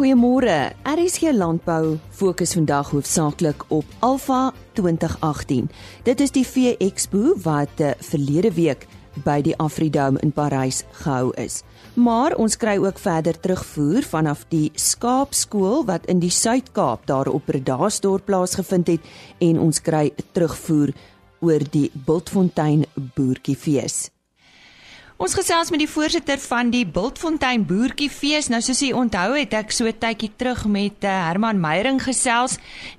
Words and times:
Goeiemôre. 0.00 0.72
RSG 0.88 1.28
Landbou 1.36 1.98
fokus 2.08 2.54
vandag 2.56 2.88
hoofsaaklik 2.90 3.64
op 3.68 3.84
Alpha 3.98 4.52
2018. 4.72 5.66
Dit 6.02 6.20
is 6.20 6.30
die 6.32 6.44
Vee 6.46 6.76
Expo 6.80 7.34
wat 7.44 7.82
uh, 7.84 7.90
verlede 8.00 8.48
week 8.56 8.86
by 9.26 9.42
die 9.44 9.52
Afridome 9.60 10.16
in 10.24 10.32
Parys 10.32 10.86
gehou 11.02 11.34
is. 11.36 11.58
Maar 12.00 12.32
ons 12.40 12.56
kry 12.56 12.78
ook 12.80 12.96
verder 12.96 13.36
terugvoer 13.40 14.08
vanaf 14.08 14.46
die 14.48 14.70
skaapskool 14.72 15.84
wat 15.84 16.08
in 16.08 16.24
die 16.24 16.32
Suid-Kaap 16.32 17.04
daar 17.04 17.28
op 17.28 17.52
Redasdorp 17.52 18.24
plaasgevind 18.24 18.88
het 18.94 19.10
en 19.38 19.60
ons 19.60 19.82
kry 19.84 20.14
terugvoer 20.32 20.94
oor 21.44 21.68
die 21.76 21.90
Bultfontein 21.92 22.86
Boertjiefees. 22.96 24.08
Ons 25.20 25.34
gesels 25.36 25.68
met 25.68 25.82
die 25.82 25.90
voorsitter 25.92 26.40
van 26.40 26.70
die 26.72 26.86
Bultfontein 26.88 27.66
Boertjiefees. 27.68 28.46
Nou 28.48 28.62
soos 28.64 28.78
jy 28.80 28.94
onthou 28.96 29.34
het 29.34 29.52
ek 29.58 29.74
so 29.76 29.90
tydjie 29.92 30.30
terug 30.40 30.62
met 30.64 31.04
uh, 31.04 31.12
Herman 31.26 31.60
Meyering 31.60 31.98
gesels 32.00 32.54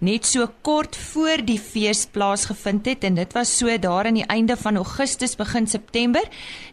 net 0.05 0.29
so 0.29 0.45
kort 0.61 0.93
voor 1.13 1.41
die 1.47 1.57
fees 1.57 2.03
plaasgevind 2.13 2.91
het 2.91 3.07
en 3.09 3.17
dit 3.17 3.33
was 3.33 3.55
so 3.57 3.73
daar 3.73 4.11
aan 4.11 4.19
die 4.19 4.27
einde 4.29 4.53
van 4.61 4.77
Augustus 4.77 5.33
begin 5.39 5.65
September 5.65 6.21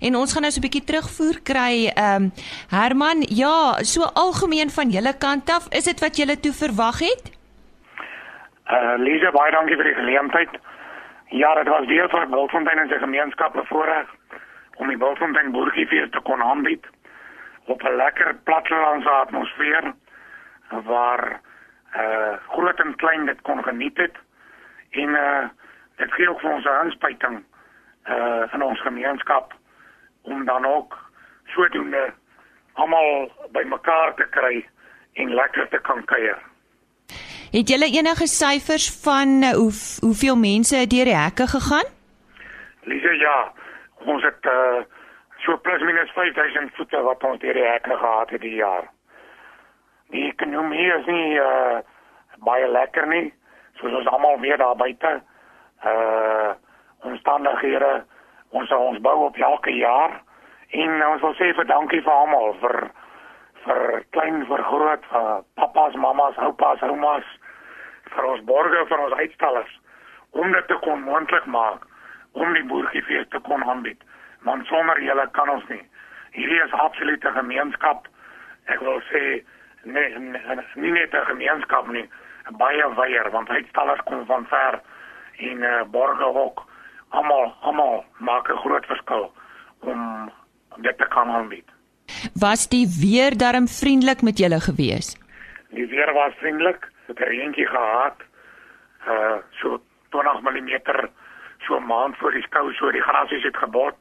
en 0.04 0.20
ons 0.20 0.36
gaan 0.36 0.44
nou 0.44 0.52
so 0.52 0.60
'n 0.60 0.66
bietjie 0.68 0.84
terugvoer 0.84 1.40
kry. 1.40 1.88
Ehm 1.96 2.28
um, 2.28 2.30
Herman, 2.68 3.24
ja, 3.32 3.80
so 3.80 4.04
algemeen 4.04 4.68
van 4.68 4.92
julle 4.92 5.16
kant 5.16 5.48
af, 5.48 5.72
is 5.72 5.88
dit 5.88 5.98
wat 6.04 6.20
julle 6.20 6.36
toe 6.36 6.52
verwag 6.52 7.00
het? 7.08 7.24
Uh 8.68 9.00
Lisa, 9.00 9.32
baie 9.32 9.56
dankie 9.56 9.80
vir 9.80 9.88
die 9.88 9.98
geleentheid. 10.04 10.52
Ja, 11.32 11.54
dit 11.54 11.68
was 11.72 11.88
weer 11.88 12.08
vir 12.12 12.28
Bultfontein 12.28 12.84
en 12.84 12.92
sy 12.92 13.00
gemeenskap 13.00 13.56
bevoorreg 13.56 14.17
om 14.78 14.88
die 14.88 14.96
Bultfontein 14.96 15.52
boertjiefees 15.52 16.10
te 16.10 16.20
kon 16.20 16.42
aanbied 16.42 16.86
op 17.64 17.82
'n 17.82 17.96
lekker 17.96 18.34
plattelandse 18.44 19.10
atmosfeer 19.10 19.92
waar 20.68 21.40
eh 21.92 22.02
uh, 22.02 22.34
groot 22.48 22.80
en 22.80 22.96
klein 22.96 23.26
dit 23.26 23.40
kon 23.42 23.62
geniet 23.64 23.96
het 23.96 24.16
en 24.90 25.14
eh 25.14 25.22
uh, 25.22 25.48
dit 25.96 26.12
gee 26.12 26.30
ook 26.30 26.40
vir 26.40 26.52
ons 26.52 26.64
'n 26.64 26.84
inspuiting 26.84 27.44
eh 28.02 28.14
uh, 28.14 28.52
in 28.52 28.62
ons 28.62 28.80
gemeenskap 28.80 29.54
om 30.22 30.44
dan 30.44 30.64
ook 30.64 31.10
sodoende 31.46 32.12
almal 32.72 33.32
bymekaar 33.52 34.14
te 34.14 34.26
kry 34.30 34.66
en 35.12 35.34
lekker 35.34 35.68
te 35.68 35.78
kan 35.82 36.04
kuier. 36.04 36.38
Het 37.50 37.68
julle 37.68 37.88
enige 37.98 38.26
syfers 38.26 38.90
van 39.04 39.28
uh, 39.42 39.50
hoe 39.50 39.72
hoeveel 40.00 40.36
mense 40.36 40.86
deur 40.86 41.04
die 41.04 41.16
hekke 41.16 41.46
gegaan? 41.46 41.88
Lise, 42.82 43.14
ja, 43.16 43.52
ons 44.06 44.22
het 44.22 44.46
uh, 44.46 44.84
so 45.44 45.56
plus 45.56 45.82
minus 45.82 46.10
5000 46.14 46.74
voete 46.76 47.02
wat 47.02 47.24
ons 47.24 47.40
deur 47.42 47.54
die 47.54 47.66
hekke 47.66 47.96
gehad 47.96 48.30
het 48.30 48.40
die 48.40 48.54
jaar. 48.58 48.86
Die 50.14 50.28
ekonomie 50.28 50.86
is 50.94 51.06
nie 51.06 51.38
uh, 51.40 51.80
baie 52.46 52.68
lekker 52.68 53.06
nie, 53.06 53.26
soos 53.80 53.94
ons 54.00 54.08
almal 54.10 54.40
weet 54.40 54.58
daar 54.62 54.76
buite. 54.76 55.18
Uh 55.84 56.54
omstandighede 57.06 58.04
ons 58.50 58.70
ons 58.74 59.00
bou 59.00 59.16
op 59.26 59.36
elke 59.36 59.70
jaar 59.70 60.16
en 60.70 61.02
ons 61.06 61.22
wil 61.22 61.34
sê 61.38 61.52
vir 61.54 61.68
dankie 61.70 62.00
vir 62.02 62.14
almal 62.14 62.56
vir 62.62 62.78
vir 63.66 63.84
klein 64.16 64.44
vir 64.48 64.62
groot 64.70 65.04
vir 65.12 65.28
papas, 65.60 65.94
mamas, 65.94 66.38
oupas, 66.46 66.82
oumas 66.82 67.28
vir 68.14 68.30
ons 68.32 68.42
borgers 68.50 68.88
vir 68.90 69.04
ons 69.04 69.16
uitstallers 69.20 69.76
om 70.42 70.52
dit 70.52 70.68
te 70.68 70.78
kon 70.84 71.04
moontlik 71.06 71.46
maak 71.46 71.86
om 72.32 72.52
die 72.52 72.64
boertjiefees 72.64 73.28
te 73.28 73.40
kon 73.40 73.64
aanbied. 73.64 74.02
Want 74.46 74.66
sonder 74.66 75.02
julle 75.02 75.28
kan 75.32 75.48
ons 75.48 75.64
nie. 75.68 75.82
Hierdie 76.30 76.62
is 76.64 76.72
absoluut 76.72 77.24
'n 77.24 77.38
gemeenskap. 77.40 78.08
Ek 78.66 78.80
wil 78.80 79.00
sê 79.10 79.42
nee, 79.84 80.18
nee 80.18 80.58
nie 80.74 80.90
net 80.90 81.14
'n 81.14 81.30
gemeenskap 81.32 81.88
nie, 81.88 82.08
baie 82.50 82.94
weier 82.94 83.30
want 83.30 83.48
uitstallers 83.48 84.00
kom 84.04 84.26
van 84.26 84.46
ver 84.46 84.80
en 85.36 85.58
uh, 85.62 85.82
borge 85.90 86.24
ook. 86.24 86.66
Almal, 87.08 87.54
almal 87.60 88.04
maak 88.18 88.48
'n 88.48 88.56
groot 88.56 88.86
verskil 88.86 89.32
om 89.80 90.30
dit 90.76 90.98
te 90.98 91.08
kan 91.08 91.28
aanbied. 91.28 91.68
Was 92.34 92.68
die 92.68 92.86
weer 93.00 93.36
darm 93.36 93.68
vriendelik 93.68 94.22
met 94.22 94.38
julle 94.38 94.60
gewees? 94.60 95.16
Die 95.70 95.86
weer 95.86 96.12
was 96.12 96.32
vriendelik. 96.34 96.90
Het 97.06 97.18
'n 97.18 97.22
reentjie 97.22 97.66
gehad. 97.66 98.16
Uh 99.08 99.36
so 99.50 99.80
20 100.10 100.40
mm 100.40 101.08
so 101.68 101.76
'n 101.76 101.86
maand 101.86 102.16
voor 102.16 102.32
die 102.32 102.42
skou 102.42 102.72
so 102.74 102.90
die 102.90 103.06
grasies 103.08 103.44
het 103.44 103.56
gebot 103.56 103.96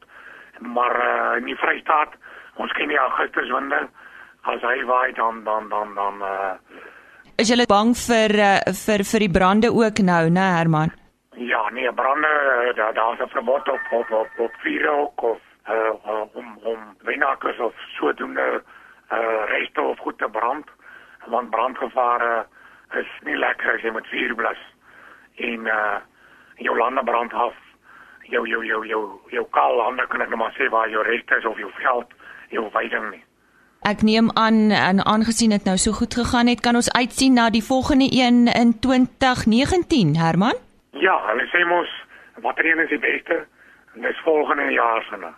maar 0.59 0.95
uh, 0.95 1.37
in 1.37 1.45
die 1.45 1.55
Vrystaat 1.55 2.13
ons 2.55 2.71
ken 2.71 2.87
die 2.87 2.97
Augustus 2.97 3.49
winde 3.51 3.87
as 4.41 4.61
hy 4.61 4.83
waai 4.83 5.11
dan 5.13 5.43
dan 5.43 5.69
dan 5.69 5.95
dan 5.95 6.21
uh, 6.21 6.53
is 7.37 7.49
jy 7.49 7.65
bang 7.69 7.91
vir 7.93 8.31
uh, 8.49 8.59
vir 8.85 9.03
vir 9.11 9.25
die 9.25 9.35
brande 9.39 9.69
ook 9.69 9.99
nou 10.11 10.23
né 10.29 10.47
Herman? 10.57 10.91
Ja 11.35 11.69
nee 11.69 11.91
brande 11.93 12.31
daar 12.75 12.93
daar's 12.93 13.19
'n 13.19 13.29
verbod 13.35 13.69
op 13.69 13.91
op 13.91 14.11
op, 14.11 14.29
op 14.37 14.53
vuur 14.63 14.89
ook 14.89 15.23
of 15.23 15.39
uh, 15.69 15.91
om 16.33 16.57
om 16.63 16.79
wynakers 17.03 17.59
of 17.59 17.73
sodoende 17.99 18.63
uh, 19.11 19.43
reste 19.45 19.81
of 19.81 19.99
goed 19.99 20.17
te 20.17 20.29
brand 20.29 20.65
want 21.25 21.49
brandgevaar 21.49 22.21
uh, 22.21 22.99
is 22.99 23.07
nie 23.23 23.37
lekker 23.37 23.73
as 23.73 23.81
jy 23.81 23.91
met 23.91 24.07
vuur 24.07 24.35
blus 24.35 24.61
en 25.35 25.65
uh, 25.65 25.97
jou 26.57 26.77
lande 26.77 27.03
brand 27.03 27.33
af. 27.33 27.55
Jou 28.21 28.47
jou 28.47 28.65
jou 28.65 28.85
jou 28.87 29.03
jou 29.31 29.45
kaal 29.55 29.75
lande 29.75 30.07
kan 30.07 30.21
ek 30.21 30.29
nou 30.29 30.39
maar 30.41 30.55
sê 30.57 30.69
waar 30.69 30.89
jou 30.89 31.03
reste 31.03 31.37
is 31.37 31.45
of 31.45 31.57
jou 31.57 31.71
veld, 31.79 32.13
jou 32.49 32.67
weiding 32.73 33.09
nie. 33.11 33.23
Ek 33.87 34.01
neem 34.01 34.31
aan 34.33 34.71
en 34.71 34.99
aangesien 35.05 35.53
dit 35.53 35.63
nou 35.63 35.77
so 35.77 35.91
goed 35.95 36.13
gegaan 36.13 36.49
het, 36.51 36.61
kan 36.61 36.75
ons 36.75 36.91
uitsien 36.91 37.37
na 37.37 37.49
die 37.49 37.63
volgende 37.63 38.09
een 38.11 38.47
in 38.51 38.73
2019, 38.79 40.15
Herman? 40.17 40.57
Ja, 40.91 41.15
hulle 41.29 41.45
sê 41.53 41.63
mos 41.69 41.91
watter 42.43 42.65
een 42.65 42.83
is 42.83 42.89
die 42.89 42.99
beste? 42.99 43.45
Dis 43.93 44.19
volgende 44.25 44.71
jaar 44.71 45.05
se 45.09 45.17
nou. 45.17 45.33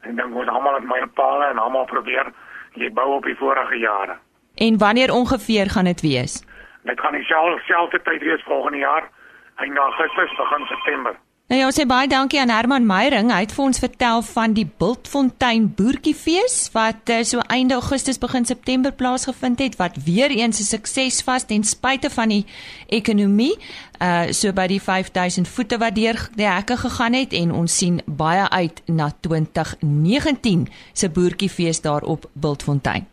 En 0.00 0.16
dan 0.16 0.30
moet 0.30 0.48
almal 0.48 0.78
met 0.80 0.88
my 0.88 1.06
paal 1.14 1.42
en 1.44 1.58
almal 1.58 1.84
probeer 1.84 2.30
jy 2.74 2.92
bou 2.92 3.08
op 3.16 3.24
die 3.24 3.36
vorige 3.36 3.78
jare. 3.78 4.16
En 4.54 4.78
wanneer 4.78 5.12
ongeveer 5.12 5.70
gaan 5.70 5.84
dit 5.84 6.00
wees? 6.00 6.44
Dit 6.82 7.00
gaan 7.00 7.12
dieselfde 7.12 8.02
tyd 8.02 8.22
wees 8.22 8.42
volgende 8.44 8.78
jaar 8.78 9.10
einde 9.58 9.80
Augustus 9.80 10.30
begin 10.36 10.66
September. 10.66 11.14
Nou 11.48 11.56
ja, 11.62 11.68
sê 11.72 11.86
baie 11.88 12.04
dankie 12.04 12.36
aan 12.42 12.50
Herman 12.52 12.84
Meyering. 12.84 13.30
Hy 13.32 13.46
het 13.46 13.54
vir 13.56 13.64
ons 13.64 13.78
vertel 13.80 14.18
van 14.34 14.52
die 14.52 14.66
Bultfontein 14.68 15.70
Boertjiefees 15.78 16.56
wat 16.74 17.08
uh, 17.08 17.22
so 17.24 17.40
einde 17.48 17.78
Augustus 17.78 18.20
begin 18.20 18.44
September 18.44 18.92
plaasgevind 18.92 19.62
het 19.64 19.78
wat 19.80 19.96
weer 20.04 20.28
eens 20.28 20.60
'n 20.60 20.68
sukses 20.68 21.24
was 21.24 21.48
ten 21.48 21.64
spyte 21.64 22.10
van 22.10 22.28
die 22.28 22.44
ekonomie. 22.86 23.56
Uh 23.96 24.28
so 24.32 24.52
by 24.52 24.66
die 24.66 24.82
5000 24.82 25.48
voete 25.48 25.78
wat 25.78 25.94
deur 25.94 26.28
die 26.36 26.46
hekke 26.46 26.76
gegaan 26.76 27.16
het 27.16 27.32
en 27.32 27.52
ons 27.52 27.76
sien 27.78 28.02
baie 28.04 28.48
uit 28.50 28.82
na 28.86 29.10
2019 29.20 30.68
se 30.92 31.08
Boertjiefees 31.08 31.80
daar 31.80 32.02
op 32.02 32.28
Bultfontein. 32.32 33.06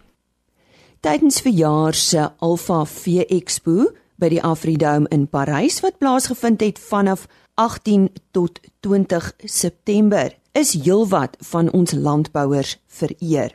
Tydens 1.00 1.42
verjaar 1.42 1.94
se 1.94 2.32
Alpha 2.40 2.86
Vee 2.86 3.26
Expo 3.26 3.96
by 4.16 4.30
die 4.30 4.42
Afridome 4.44 5.10
in 5.12 5.28
Parys 5.28 5.82
wat 5.84 5.98
plaasgevind 5.98 6.62
het 6.62 6.80
vanaf 6.80 7.28
18 7.56 8.10
tot 8.32 8.60
20 8.80 9.34
September 9.44 10.34
is 10.56 10.74
heelwat 10.74 11.36
van 11.52 11.72
ons 11.72 11.92
landbouers 11.92 12.78
vereer. 12.88 13.54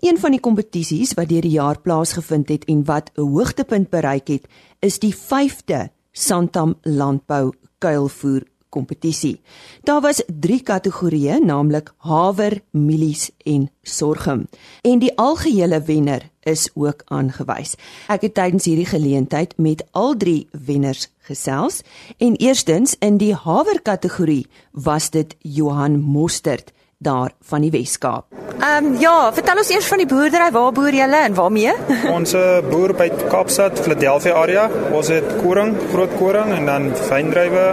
Een 0.00 0.18
van 0.18 0.34
die 0.34 0.40
kompetisies 0.40 1.14
wat 1.18 1.28
deur 1.28 1.44
die 1.44 1.56
jaar 1.56 1.80
plaasgevind 1.80 2.48
het 2.48 2.64
en 2.64 2.84
wat 2.84 3.10
'n 3.14 3.20
hoogtepunt 3.20 3.90
bereik 3.90 4.28
het, 4.28 4.48
is 4.80 4.98
die 4.98 5.14
5de 5.14 5.88
Santam 6.12 6.78
Landbou 6.82 7.52
Kuilvoer 7.78 8.42
kompetisie. 8.68 9.40
Daar 9.82 10.00
was 10.00 10.22
3 10.26 10.62
kategorieë, 10.62 11.38
naamlik 11.44 11.92
haver, 11.96 12.60
mielies 12.70 13.30
en 13.44 13.70
sorghum. 13.82 14.46
En 14.82 14.98
die 14.98 15.12
algehele 15.16 15.82
wenner 15.82 16.30
is 16.42 16.68
ook 16.74 17.02
aangewys. 17.04 17.76
Ek 18.08 18.24
het 18.24 18.34
tydens 18.34 18.64
hierdie 18.64 18.88
geleentheid 18.88 19.54
met 19.56 19.84
al 19.92 20.16
3 20.16 20.46
wenners 20.52 21.08
gesels 21.28 21.82
en 22.16 22.36
eerstens 22.36 22.96
in 23.04 23.18
die 23.20 23.34
haver 23.34 23.82
kategorie 23.82 24.46
was 24.72 25.10
dit 25.10 25.36
Johan 25.40 26.00
Mostert 26.00 26.72
daar 26.98 27.30
van 27.40 27.62
die 27.62 27.70
Weskaap. 27.70 28.26
Ehm 28.58 28.84
um, 28.84 28.96
ja, 28.98 29.32
vertel 29.32 29.60
ons 29.62 29.70
eers 29.70 29.86
van 29.86 30.00
die 30.02 30.06
boerdery. 30.10 30.50
Waar 30.50 30.72
boer 30.72 30.94
julle 30.94 31.20
en 31.28 31.34
waarmee? 31.34 31.74
ons 32.18 32.34
uh, 32.34 32.58
boer 32.70 32.94
by 32.98 33.06
Kaapstad, 33.30 33.78
Philadelphia 33.78 34.34
area. 34.34 34.66
Ons 34.90 35.12
het 35.14 35.28
koring, 35.42 35.76
groot 35.92 36.16
koring 36.18 36.50
en 36.56 36.66
dan 36.66 36.90
wyndrywe, 37.10 37.66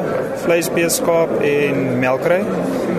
vleisbeeskaap 0.46 1.40
en 1.42 1.86
melkery 2.00 2.44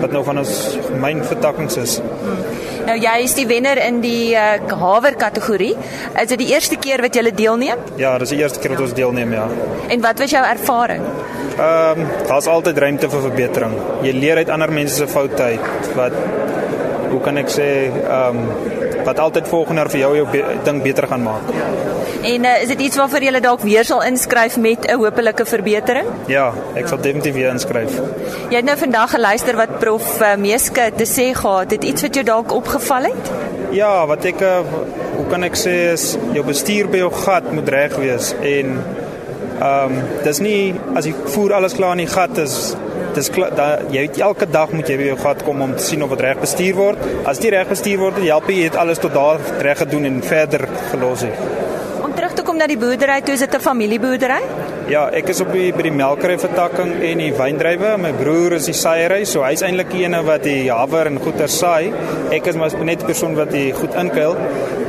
wat 0.01 0.11
nou 0.13 0.23
van 0.27 0.43
ons 0.43 0.53
myn 1.01 1.23
vertakkings 1.25 1.79
is. 1.81 1.99
Hmm. 2.03 2.56
Nou 2.87 2.95
jy 2.95 3.15
is 3.25 3.33
die 3.35 3.43
wenner 3.49 3.79
in 3.83 3.97
die 3.99 4.31
uh, 4.31 4.53
haver 4.79 5.17
kategorie. 5.19 5.73
Is 6.21 6.29
dit 6.31 6.39
die 6.39 6.51
eerste 6.53 6.77
keer 6.79 7.01
wat 7.03 7.17
jy 7.17 7.33
deelneem? 7.35 7.81
Ja, 7.99 8.13
dis 8.21 8.31
die 8.31 8.39
eerste 8.39 8.61
keer 8.63 8.77
wat 8.77 8.85
ons 8.85 8.95
deelneem, 8.95 9.33
ja. 9.35 9.47
En 9.91 10.03
wat 10.05 10.23
was 10.23 10.31
jou 10.31 10.43
ervaring? 10.47 11.03
Ehm 11.57 12.03
um, 12.05 12.07
daar's 12.29 12.47
altyd 12.47 12.79
ruimte 12.79 13.09
vir 13.11 13.25
verbetering. 13.27 13.75
Jy 14.05 14.13
leer 14.15 14.39
uit 14.39 14.53
ander 14.53 14.71
mense 14.71 14.95
se 15.01 15.07
foute 15.11 15.43
uit 15.43 15.91
wat 15.97 16.15
hoe 17.11 17.19
kan 17.25 17.43
ek 17.43 17.51
sê 17.51 17.67
ehm 17.89 18.39
um, 18.39 19.03
wat 19.07 19.19
altyd 19.23 19.47
volgende 19.47 19.83
jaar 19.83 19.91
vir 19.91 20.01
jou 20.01 20.15
jou 20.17 20.27
be 20.31 20.43
ding 20.63 20.81
beter 20.83 21.07
gaan 21.07 21.23
maak. 21.23 21.51
En 22.27 22.43
uh, 22.43 22.61
is 22.61 22.67
dit 22.67 22.81
iets 22.87 22.97
waarvoor 22.99 23.23
jy 23.23 23.39
dalk 23.39 23.61
weer 23.63 23.85
sal 23.87 24.01
inskryf 24.03 24.57
met 24.59 24.83
'n 24.85 24.97
hopelike 24.99 25.45
verbetering? 25.45 26.07
Ja, 26.27 26.51
ek 26.75 26.87
sal 26.87 26.99
definitief 26.99 27.33
weer 27.33 27.51
inskryf. 27.51 27.93
Jy 28.49 28.55
het 28.55 28.65
nou 28.65 28.77
vandag 28.77 29.11
geluister 29.11 29.55
wat 29.55 29.79
prof 29.79 30.21
uh, 30.21 30.35
Meeske 30.35 30.91
te 30.95 31.05
sê 31.05 31.31
gehad 31.33 31.71
het. 31.71 31.83
Iets 31.83 32.01
wat 32.01 32.13
jou 32.15 32.25
dalk 32.25 32.51
opgeval 32.51 33.03
het? 33.03 33.31
Ja, 33.71 34.05
wat 34.07 34.25
ek 34.25 34.41
uh, 34.41 34.59
hoe 35.15 35.27
kan 35.31 35.43
ek 35.43 35.55
sê 35.55 35.75
is 35.93 36.17
jou 36.33 36.43
bestuur 36.45 36.89
by 36.91 36.97
jou 37.05 37.11
gat 37.13 37.47
moet 37.51 37.69
reg 37.69 37.95
wees 37.95 38.33
en 38.41 38.75
ehm 39.57 39.95
um, 39.95 40.03
dis 40.23 40.39
nie 40.39 40.75
as 40.95 41.07
jy 41.07 41.13
voer 41.33 41.53
alles 41.53 41.73
klaar 41.73 41.95
in 41.97 42.03
die 42.03 42.11
gat 42.11 42.37
is 42.37 42.75
dis 43.15 43.31
da, 43.55 43.79
jy 43.89 44.03
weet 44.05 44.19
elke 44.21 44.45
dag 44.45 44.71
moet 44.75 44.89
jy 44.89 44.97
by 44.99 45.07
jou 45.07 45.17
gat 45.23 45.41
kom 45.47 45.61
om 45.65 45.73
te 45.73 45.83
sien 45.83 46.03
of 46.03 46.11
dit 46.13 46.21
reg 46.27 46.43
bestuur 46.43 46.75
word. 46.75 47.07
As 47.25 47.39
dit 47.39 47.49
reg 47.55 47.71
bestuur 47.71 48.03
word, 48.03 48.19
help 48.27 48.51
jy 48.51 48.67
het 48.67 48.75
alles 48.75 49.01
tot 49.01 49.15
daar 49.17 49.41
reg 49.63 49.81
gedoen 49.81 50.05
en 50.11 50.21
verder 50.21 50.67
gelos 50.91 51.25
het. 51.25 51.66
Kom 52.57 52.63
na 52.65 52.71
die 52.73 52.81
boerdery, 52.81 53.19
toe 53.21 53.35
is 53.35 53.43
dit 53.43 53.53
'n 53.53 53.61
familieboerdery? 53.61 54.41
Ja, 54.89 55.11
ek 55.13 55.27
is 55.29 55.41
op 55.41 55.51
die 55.53 55.71
by 55.71 55.83
die 55.83 55.91
melkery 55.91 56.39
vertakking 56.39 57.03
en 57.05 57.17
die 57.19 57.31
wyndrywe. 57.31 57.97
My 58.01 58.11
broer 58.13 58.53
is 58.53 58.65
die 58.65 58.73
saaiëry, 58.73 59.25
so 59.25 59.43
hy's 59.43 59.61
eintlik 59.61 59.91
die 59.91 60.01
ene 60.05 60.23
wat 60.25 60.41
die 60.41 60.71
haver 60.71 61.05
en 61.05 61.19
goeder 61.19 61.47
saai. 61.47 61.93
Ek 62.31 62.47
is 62.47 62.55
maar 62.55 62.73
net 62.83 62.97
die 62.97 63.05
persoon 63.05 63.35
wat 63.35 63.51
die 63.51 63.73
goed 63.73 63.93
inkuil. 63.93 64.35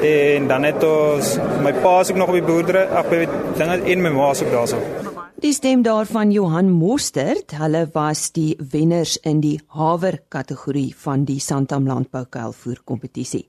En 0.01 0.49
dan 0.49 0.65
het 0.65 0.83
ons 0.83 1.39
my 1.63 1.75
pa 1.75 2.01
is 2.01 2.11
ook 2.11 2.17
nog 2.17 2.29
op 2.29 2.35
die 2.41 2.43
boerdery, 2.43 2.89
ag 2.89 3.11
by 3.11 3.29
dinge 3.59 3.85
en 3.85 4.03
my 4.03 4.11
ma 4.17 4.31
is 4.31 4.43
ook 4.43 4.51
daarso. 4.51 4.79
Die 5.39 5.53
stem 5.53 5.83
daarvan 5.83 6.33
Johan 6.33 6.71
Mostert, 6.71 7.51
hulle 7.51 7.91
was 7.93 8.33
die 8.33 8.57
wenners 8.73 9.19
in 9.19 9.41
die 9.41 9.61
haver 9.67 10.23
kategorie 10.31 10.95
van 10.97 11.25
die 11.25 11.39
Santam 11.39 11.87
Landbou 11.87 12.25
Kuilvoer 12.25 12.81
kompetisie. 12.85 13.47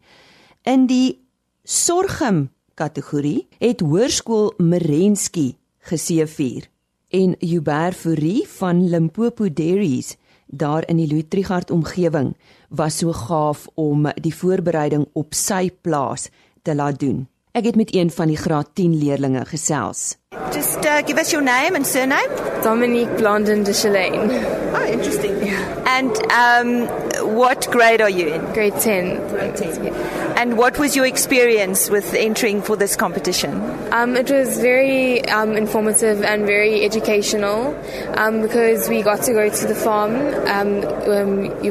In 0.65 0.87
die 0.87 1.19
sorghum 1.63 2.49
kategorie 2.79 3.47
het 3.59 3.83
Hoërskool 3.83 4.53
Merensky 4.57 5.51
geseëvier 5.91 6.69
en 7.09 7.35
Hubert 7.41 7.97
Fourie 7.97 8.45
van 8.59 8.85
Limpopo 8.89 9.49
Dairies 9.53 10.15
daar 10.45 10.87
in 10.87 10.97
die 10.97 11.07
Louis 11.07 11.27
Trigard 11.29 11.71
omgewing 11.71 12.35
was 12.69 13.01
so 13.01 13.13
gaaf 13.13 13.67
om 13.75 14.07
die 14.21 14.33
voorbereiding 14.33 15.07
op 15.13 15.33
sy 15.33 15.69
plaas 15.81 16.29
te 16.61 16.75
laat 16.75 16.99
doen. 16.99 17.27
Ek 17.51 17.65
het 17.65 17.75
met 17.75 17.93
een 17.95 18.11
van 18.13 18.29
die 18.29 18.37
graad 18.37 18.69
10 18.77 18.97
leerdlinge 19.01 19.45
gesels. 19.45 20.17
Just 20.53 20.85
uh, 20.85 21.01
give 21.05 21.19
us 21.19 21.31
your 21.31 21.43
name 21.43 21.75
and 21.75 21.87
surname. 21.87 22.29
Dominique 22.63 23.13
Blondin 23.17 23.63
de 23.63 23.73
Chalane. 23.73 24.37
Oh, 24.73 24.85
interesting. 24.91 25.33
Yeah. 25.43 25.97
And 25.97 26.13
um, 26.31 26.87
what 27.35 27.67
grade 27.69 28.01
are 28.01 28.11
you 28.11 28.29
in? 28.33 28.41
Grade 28.53 28.79
10. 28.79 29.17
Grade 29.29 29.55
10. 29.57 29.83
Yeah. 29.83 30.28
And 30.39 30.57
what 30.57 30.79
was 30.79 30.95
your 30.95 31.05
experience 31.05 31.89
with 31.89 32.13
entering 32.13 32.61
for 32.61 32.77
this 32.77 32.95
competition? 32.95 33.59
Um, 33.91 34.15
it 34.15 34.31
was 34.31 34.57
very 34.57 35.21
um, 35.25 35.57
informative 35.57 36.23
and 36.23 36.45
very 36.45 36.85
educational 36.85 37.75
um, 38.15 38.41
because 38.41 38.87
we 38.87 39.01
got 39.01 39.21
to 39.23 39.33
go 39.33 39.49
to 39.49 39.67
the 39.67 39.75
farm, 39.75 40.15
um, 40.47 40.85
um, 41.11 41.61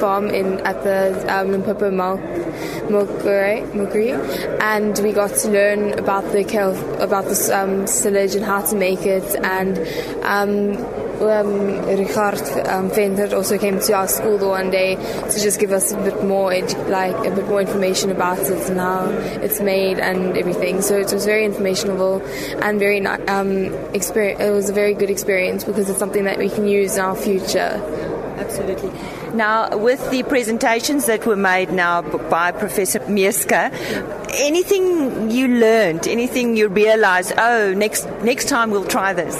farm 0.00 0.30
in 0.30 0.58
at 0.66 0.82
the 0.82 1.24
um, 1.32 1.52
Limpopo 1.52 1.92
Milk 1.92 2.20
and 4.60 4.98
we 4.98 5.12
got 5.12 5.32
to 5.36 5.48
learn 5.48 5.96
about 5.96 6.24
the 6.32 6.42
about 6.98 7.26
the 7.26 7.50
um, 7.56 7.86
silage 7.86 8.34
and 8.34 8.44
how 8.44 8.62
to 8.62 8.74
make 8.74 9.06
it 9.06 9.36
and 9.44 9.78
um, 11.20 11.84
Richard 11.86 12.66
um, 12.68 12.90
Venter 12.90 13.34
also 13.34 13.58
came 13.58 13.80
to 13.80 13.92
our 13.92 14.08
school 14.08 14.38
the 14.38 14.48
one 14.48 14.70
day 14.70 14.96
to 14.96 15.40
just 15.40 15.58
give 15.60 15.72
us 15.72 15.92
a 15.92 15.96
bit 15.96 16.24
more, 16.24 16.50
like 16.88 17.16
a 17.26 17.34
bit 17.34 17.46
more 17.46 17.60
information 17.60 18.10
about 18.10 18.38
it 18.38 18.68
and 18.68 18.78
how 18.78 19.06
it's 19.42 19.60
made 19.60 19.98
and 19.98 20.36
everything. 20.36 20.82
So 20.82 20.96
it 20.98 21.12
was 21.12 21.24
very 21.24 21.44
informational 21.44 22.22
and 22.62 22.78
very 22.78 23.04
um. 23.06 23.74
It 23.94 24.52
was 24.52 24.68
a 24.68 24.72
very 24.72 24.94
good 24.94 25.10
experience 25.10 25.64
because 25.64 25.88
it's 25.88 25.98
something 25.98 26.24
that 26.24 26.38
we 26.38 26.48
can 26.48 26.66
use 26.66 26.96
in 26.96 27.00
our 27.00 27.16
future. 27.16 27.80
Absolutely. 28.38 28.90
Now, 29.34 29.76
with 29.76 30.10
the 30.10 30.22
presentations 30.22 31.06
that 31.06 31.26
were 31.26 31.36
made 31.36 31.70
now 31.72 32.02
by 32.02 32.52
Professor 32.52 33.00
Mieska, 33.00 33.72
anything 34.34 35.30
you 35.30 35.48
learned, 35.48 36.06
anything 36.06 36.56
you 36.56 36.68
realized, 36.68 37.32
oh, 37.38 37.72
next 37.74 38.06
next 38.22 38.48
time 38.48 38.70
we'll 38.70 38.84
try 38.84 39.12
this? 39.12 39.36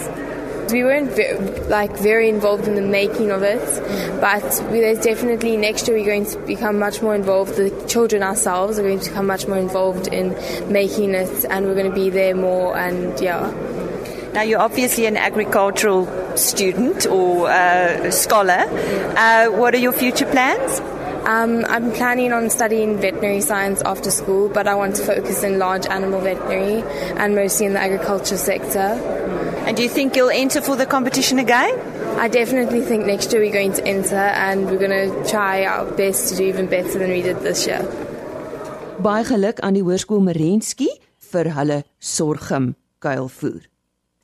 We 0.70 0.82
weren't 0.82 1.12
very, 1.12 1.38
like 1.68 1.96
very 1.96 2.28
involved 2.28 2.66
in 2.66 2.74
the 2.74 2.82
making 2.82 3.30
of 3.30 3.42
it, 3.42 3.60
but 4.20 4.42
there's 4.70 4.98
definitely 4.98 5.56
next 5.56 5.86
year 5.86 5.96
we're 5.96 6.04
going 6.04 6.26
to 6.26 6.38
become 6.40 6.78
much 6.78 7.00
more 7.00 7.14
involved. 7.14 7.54
The 7.54 7.70
children 7.86 8.22
ourselves 8.22 8.78
are 8.78 8.82
going 8.82 9.00
to 9.00 9.08
become 9.08 9.26
much 9.26 9.46
more 9.46 9.58
involved 9.58 10.08
in 10.08 10.30
making 10.70 11.14
it, 11.14 11.44
and 11.48 11.66
we're 11.66 11.74
going 11.74 11.90
to 11.90 11.94
be 11.94 12.10
there 12.10 12.34
more. 12.34 12.76
And 12.76 13.18
yeah. 13.20 13.50
Now 14.34 14.42
you're 14.42 14.60
obviously 14.60 15.06
an 15.06 15.16
agricultural 15.16 16.36
student 16.36 17.06
or 17.06 17.48
uh, 17.48 18.10
scholar. 18.10 18.66
Uh, 19.16 19.46
what 19.48 19.72
are 19.74 19.78
your 19.78 19.92
future 19.92 20.26
plans? 20.26 20.80
Um, 21.26 21.64
I'm 21.68 21.90
planning 21.90 22.32
on 22.32 22.50
studying 22.50 22.98
veterinary 22.98 23.40
science 23.40 23.82
after 23.82 24.12
school, 24.12 24.48
but 24.48 24.68
I 24.68 24.76
want 24.76 24.94
to 24.96 25.04
focus 25.04 25.42
in 25.42 25.58
large 25.58 25.84
animal 25.86 26.20
veterinary 26.20 26.82
and 27.16 27.34
mostly 27.34 27.66
in 27.66 27.72
the 27.72 27.80
agriculture 27.80 28.36
sector. 28.36 29.25
And 29.66 29.76
do 29.76 29.82
you 29.82 29.88
think 29.88 30.14
you'll 30.14 30.30
enter 30.30 30.60
for 30.62 30.76
the 30.76 30.86
competition 30.86 31.40
again? 31.40 31.74
I 32.20 32.28
definitely 32.28 32.82
think 32.82 33.04
next 33.04 33.32
year 33.32 33.42
we're 33.42 33.52
going 33.52 33.72
to 33.72 33.84
enter 33.84 34.14
and 34.14 34.70
we're 34.70 34.78
going 34.78 34.94
to 34.94 35.28
try 35.28 35.64
our 35.64 35.84
best 35.90 36.28
to 36.28 36.36
do 36.36 36.44
even 36.44 36.68
better 36.68 37.00
than 37.00 37.10
we 37.10 37.20
did 37.20 37.40
this 37.42 37.66
year. 37.66 37.82
Baie 39.02 39.24
geluk 39.26 39.58
aan 39.66 39.74
die 39.74 39.82
Hoërskool 39.82 40.22
Merensky 40.22 40.86
vir 41.32 41.50
hulle 41.58 41.80
sorgum 41.98 42.76
kuilvoer. 43.02 43.66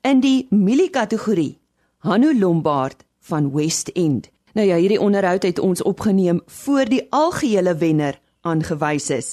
In 0.06 0.22
die 0.22 0.46
mielie 0.54 0.92
kategorie, 0.94 1.58
Hanu 2.06 2.30
Lombard 2.38 3.02
van 3.26 3.50
West 3.50 3.90
End. 3.98 4.30
Nou 4.54 4.68
ja, 4.68 4.78
hierdie 4.78 5.02
onderhoud 5.02 5.42
het 5.42 5.58
ons 5.58 5.82
opgeneem 5.82 6.38
voor 6.62 6.86
die 6.86 7.02
algehele 7.10 7.74
wenner 7.82 8.21
aangewys 8.42 9.04
is. 9.14 9.26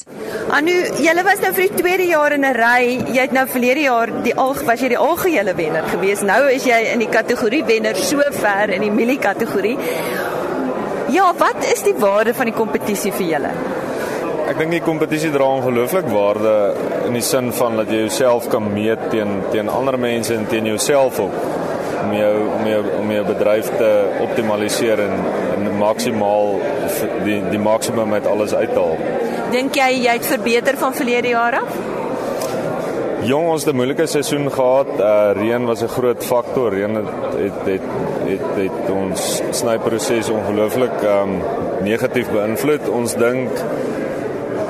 Anu, 0.53 0.73
julle 1.01 1.23
was 1.25 1.39
nou 1.41 1.49
vir 1.57 1.63
die 1.65 1.79
tweede 1.79 2.05
jaar 2.11 2.33
in 2.35 2.43
'n 2.45 2.53
ry. 2.53 2.83
Jy 3.15 3.21
het 3.21 3.31
nou 3.33 3.47
verlede 3.47 3.81
jaar 3.81 4.09
die 4.23 4.35
al 4.35 4.53
was 4.67 4.81
jy 4.81 4.89
die 4.89 4.99
algehele 4.99 5.55
wenner 5.55 5.83
gewees. 5.89 6.21
Nou 6.21 6.47
is 6.47 6.63
jy 6.63 6.77
in 6.93 6.99
die 6.99 7.09
kategorie 7.09 7.63
wenner 7.65 7.95
so 7.95 8.21
ver 8.29 8.69
in 8.69 8.81
die 8.81 8.91
mielie 8.91 9.17
kategorie. 9.17 9.77
Ja, 11.09 11.33
wat 11.33 11.65
is 11.73 11.81
die 11.81 11.95
waarde 11.97 12.35
van 12.35 12.45
die 12.45 12.53
kompetisie 12.53 13.11
vir 13.11 13.25
julle? 13.25 13.51
Ek 14.47 14.57
dink 14.59 14.71
die 14.71 14.81
kompetisie 14.81 15.31
dra 15.31 15.43
ongelooflik 15.43 16.05
waarde 16.05 16.75
in 17.07 17.13
die 17.13 17.25
sin 17.25 17.51
van 17.51 17.77
dat 17.77 17.89
jy 17.89 18.05
jouself 18.05 18.47
kan 18.47 18.73
meet 18.73 19.09
teen 19.09 19.41
teen 19.51 19.69
ander 19.69 19.97
mense 19.97 20.35
en 20.35 20.45
teen 20.47 20.65
jouself 20.65 21.19
ook 21.19 21.33
om 22.03 22.13
jou 22.13 22.33
om 22.59 22.67
jou 22.67 22.81
om 22.99 23.11
jou 23.11 23.25
bedryf 23.25 23.69
te 23.77 23.91
optimaliseer 24.25 24.99
en 24.99 25.15
en 25.55 25.77
maksimaal 25.77 26.59
die 27.23 27.39
die 27.49 27.59
maksimum 27.59 28.09
met 28.09 28.27
alles 28.27 28.53
uithaal. 28.55 28.97
Dink 29.51 29.75
jy 29.75 29.89
jy 30.05 30.17
het 30.19 30.25
verbeter 30.25 30.77
van 30.77 30.93
verlede 30.93 31.33
jaar 31.35 31.61
af? 31.61 31.79
Jong, 33.19 33.49
ons 33.51 33.65
het 33.65 33.73
'n 33.73 33.75
moeilike 33.75 34.05
seisoen 34.07 34.51
gehad. 34.51 34.87
Uh 34.99 35.31
reën 35.35 35.65
was 35.65 35.81
'n 35.81 35.87
groot 35.87 36.23
faktor. 36.23 36.73
Reën 36.73 36.95
het 36.95 37.09
het 37.37 37.65
het 37.65 37.81
het, 38.27 38.55
het 38.55 38.89
ons 38.89 39.41
snyproses 39.51 40.29
ongelooflik 40.29 41.01
um 41.03 41.41
negatief 41.81 42.31
beïnvloed. 42.31 42.89
Ons 42.89 43.15
dink 43.15 43.49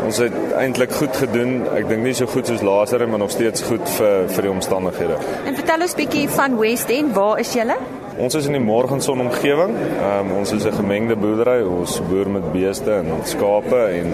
ons 0.10 0.18
het 0.24 0.54
eintlik 0.58 0.94
goed 0.98 1.14
gedoen. 1.22 1.60
Ek 1.78 1.86
dink 1.90 2.02
nie 2.02 2.16
so 2.18 2.26
goed 2.30 2.50
soos 2.50 2.64
laaser 2.66 3.04
maar 3.10 3.22
nog 3.22 3.34
steeds 3.34 3.62
goed 3.68 3.86
vir 4.00 4.26
vir 4.34 4.48
die 4.48 4.52
omstandighede. 4.52 5.20
En 5.46 5.58
vertel 5.58 5.86
ons 5.86 5.96
bietjie 6.00 6.26
van 6.34 6.58
West 6.58 6.90
End. 6.94 7.14
Waar 7.14 7.42
is 7.44 7.52
julle? 7.54 7.76
Ons 8.20 8.36
is 8.40 8.50
in 8.50 8.58
die 8.58 8.64
Morgenson 8.64 9.22
omgewing. 9.22 9.76
Um, 10.02 10.34
ons 10.40 10.52
is 10.56 10.66
'n 10.66 10.74
gemengde 10.80 11.16
boerdery. 11.16 11.62
Ons 11.62 12.02
boer 12.10 12.30
met 12.30 12.52
beeste 12.52 12.92
en 12.92 13.22
skape 13.24 13.82
en 14.00 14.08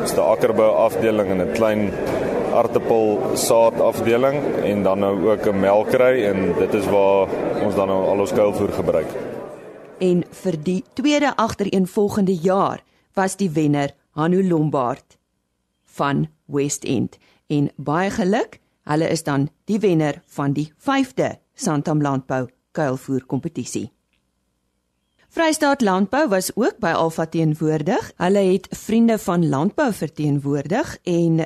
ons 0.00 0.10
het 0.10 0.18
'n 0.18 0.30
akkerbou 0.36 0.70
afdeling 0.86 1.30
en 1.30 1.42
'n 1.42 1.52
klein 1.52 1.90
aartappel 2.54 3.20
saad 3.34 3.80
afdeling 3.80 4.38
en 4.64 4.82
dan 4.82 4.98
nou 4.98 5.14
ook 5.30 5.46
'n 5.46 5.60
melkery 5.60 6.24
en 6.30 6.54
dit 6.58 6.74
is 6.74 6.86
waar 6.86 7.26
ons 7.64 7.74
dan 7.74 7.88
nou 7.88 8.06
al 8.06 8.20
ons 8.20 8.32
kuilvoer 8.32 8.72
gebruik. 8.72 9.10
En 9.98 10.24
vir 10.30 10.56
die 10.62 10.84
tweede 10.94 11.32
agtereenvolgende 11.36 12.34
jaar 12.34 12.80
was 13.14 13.36
die 13.36 13.50
wenner 13.50 13.90
Hanu 14.14 14.48
Lombard 14.48 15.19
van 15.96 16.28
West 16.44 16.84
End 16.84 17.18
en 17.46 17.70
baie 17.76 18.10
geluk, 18.10 18.60
hulle 18.82 19.08
is 19.08 19.22
dan 19.22 19.48
die 19.64 19.78
wenner 19.78 20.22
van 20.26 20.52
die 20.52 20.72
5de 20.76 21.36
Santam 21.54 22.02
Landbou 22.02 22.48
kuilvoer 22.72 23.26
kompetisie. 23.26 23.90
Vrystaat 25.30 25.80
Landbou 25.80 26.28
was 26.28 26.50
ook 26.56 26.80
by 26.82 26.90
Alfa 26.98 27.26
teenwoordig. 27.26 28.12
Hulle 28.18 28.40
het 28.52 28.66
vriende 28.70 29.18
van 29.18 29.48
landbou 29.48 29.92
verteenwoordig 29.94 30.96
en 31.02 31.44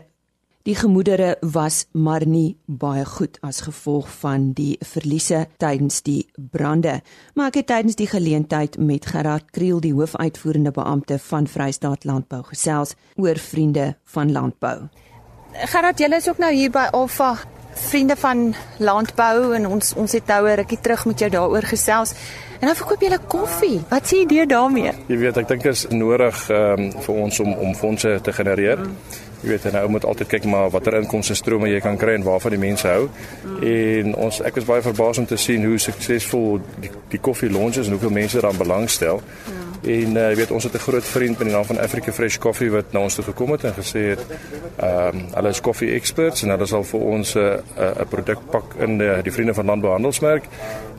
Die 0.64 0.75
gemoedere 0.75 1.37
was 1.40 1.83
maar 1.92 2.25
nie 2.26 2.56
baie 2.64 3.04
goed 3.04 3.37
as 3.44 3.59
gevolg 3.66 4.06
van 4.23 4.47
die 4.56 4.78
verliese 4.80 5.42
tydens 5.61 5.99
die 6.06 6.23
brande. 6.54 7.02
Maar 7.37 7.50
ek 7.50 7.59
het 7.59 7.66
tydens 7.68 7.99
die 8.00 8.06
geleentheid 8.09 8.78
met 8.80 9.04
Gerard 9.12 9.50
Kriel, 9.52 9.83
die 9.85 9.92
hoofuitvoerende 9.92 10.73
beampte 10.73 11.18
van 11.26 11.44
Vrystaat 11.52 12.06
Landbou 12.09 12.40
gesels 12.49 12.94
oor 13.21 13.37
vriende 13.37 13.90
van 14.14 14.33
landbou. 14.33 14.88
Gerard, 15.75 16.00
julle 16.00 16.23
is 16.23 16.30
ook 16.33 16.40
nou 16.40 16.50
hier 16.54 16.73
by 16.73 16.87
Alfa 16.97 17.35
vriende 17.75 18.16
van 18.16 18.54
landbou 18.80 19.52
en 19.59 19.68
ons 19.68 19.92
ons 20.00 20.16
het 20.16 20.26
nou 20.33 20.49
'n 20.49 20.56
rukkie 20.62 20.80
terug 20.80 21.04
met 21.04 21.18
jou 21.18 21.30
daaroor 21.30 21.68
gesels. 21.75 22.14
En 22.61 22.66
dan 22.73 22.76
verkoop 22.76 23.00
jy 23.00 23.12
'n 23.12 23.26
koffie. 23.26 23.85
Wat 23.90 24.06
sê 24.06 24.16
jy 24.16 24.23
idee 24.23 24.47
daarmee? 24.47 24.92
Jy 25.09 25.18
weet, 25.18 25.37
ek 25.37 25.49
dink 25.49 25.62
dit 25.62 25.73
is 25.73 25.87
nodig 25.88 26.49
um, 26.49 26.92
vir 26.92 27.14
ons 27.14 27.40
om 27.40 27.52
om 27.52 27.75
fondse 27.75 28.21
te 28.23 28.33
genereer. 28.33 28.78
Mm. 28.78 28.97
Jy 29.44 29.50
weet, 29.50 29.66
nou 29.72 29.88
moet 29.92 30.04
altyd 30.08 30.30
kyk 30.32 30.46
maar 30.48 30.70
watter 30.72 30.94
inkomste 30.96 31.34
strome 31.36 31.68
jy 31.68 31.80
kan 31.84 31.98
kry 32.00 32.14
en 32.16 32.22
waarvan 32.24 32.54
die 32.54 32.60
mense 32.62 32.88
hou. 32.88 33.10
En 33.60 34.14
ons 34.16 34.40
ek 34.40 34.56
was 34.56 34.68
baie 34.70 34.84
verbaas 34.86 35.20
om 35.20 35.26
te 35.28 35.36
sien 35.36 35.66
hoe 35.68 35.76
suksesvol 35.78 36.62
die, 36.80 36.90
die 37.12 37.20
koffie 37.20 37.50
launches 37.52 37.90
en 37.90 37.98
hoeveel 37.98 38.14
mense 38.22 38.40
daaraan 38.40 38.62
belangstel. 38.62 39.20
Mm. 39.20 39.63
En 39.84 40.16
uh, 40.16 40.30
weet 40.32 40.50
ons 40.50 40.64
het 40.64 40.74
'n 40.74 40.78
groot 40.78 41.04
vriend 41.04 41.38
met 41.38 41.46
die 41.46 41.56
naam 41.56 41.64
van 41.64 41.78
Africa 41.78 42.12
Fresh 42.12 42.38
Coffee 42.38 42.70
wat 42.70 42.92
na 42.92 43.00
ons 43.00 43.14
toe 43.14 43.24
gekom 43.24 43.50
het 43.50 43.64
en 43.64 43.74
gesê 43.74 44.00
het 44.12 44.24
ehm 44.76 45.16
um, 45.16 45.26
hulle 45.34 45.48
is 45.48 45.60
koffie 45.60 45.92
experts 45.92 46.42
en 46.42 46.48
hulle 46.48 46.66
sal 46.66 46.84
vir 46.84 47.00
ons 47.00 47.34
'n 47.34 47.38
uh, 47.38 47.44
'n 47.78 48.00
uh, 48.00 48.06
produk 48.08 48.38
pak 48.50 48.74
in 48.78 48.98
die, 48.98 49.22
die 49.22 49.32
vriende 49.32 49.54
van 49.54 49.64
landbouhandelsmerk 49.64 50.44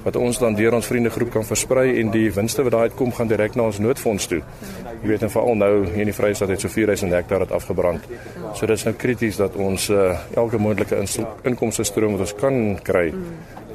wat 0.04 0.16
ons 0.16 0.38
dan 0.38 0.54
deur 0.54 0.74
ons 0.74 0.86
vriendegroep 0.86 1.32
kan 1.32 1.46
versprei 1.46 2.00
en 2.00 2.12
die 2.12 2.34
winste 2.34 2.64
wat 2.64 2.72
daai 2.72 2.82
uitkom 2.82 3.14
gaan 3.14 3.28
direk 3.28 3.56
na 3.56 3.64
ons 3.64 3.80
noodfonds 3.80 4.28
toe. 4.28 4.42
Jy 5.02 5.08
weet 5.08 5.22
en 5.22 5.32
veral 5.34 5.56
nou 5.56 5.86
hier 5.86 6.06
in 6.06 6.12
die 6.12 6.14
Vrystaat 6.14 6.50
het 6.50 6.62
so 6.62 6.70
4000 6.70 7.12
hektaar 7.12 7.40
het 7.40 7.52
afgebrand. 7.52 8.06
So 8.54 8.66
dit 8.66 8.78
is 8.78 8.84
nou 8.84 8.94
krities 8.96 9.36
dat 9.42 9.56
ons 9.56 9.90
uh, 9.90 10.20
elke 10.36 10.58
moontlike 10.58 11.02
inkomste 11.44 11.84
stroom 11.84 12.12
wat 12.12 12.20
ons 12.20 12.36
kan 12.36 12.80
kry 12.84 13.14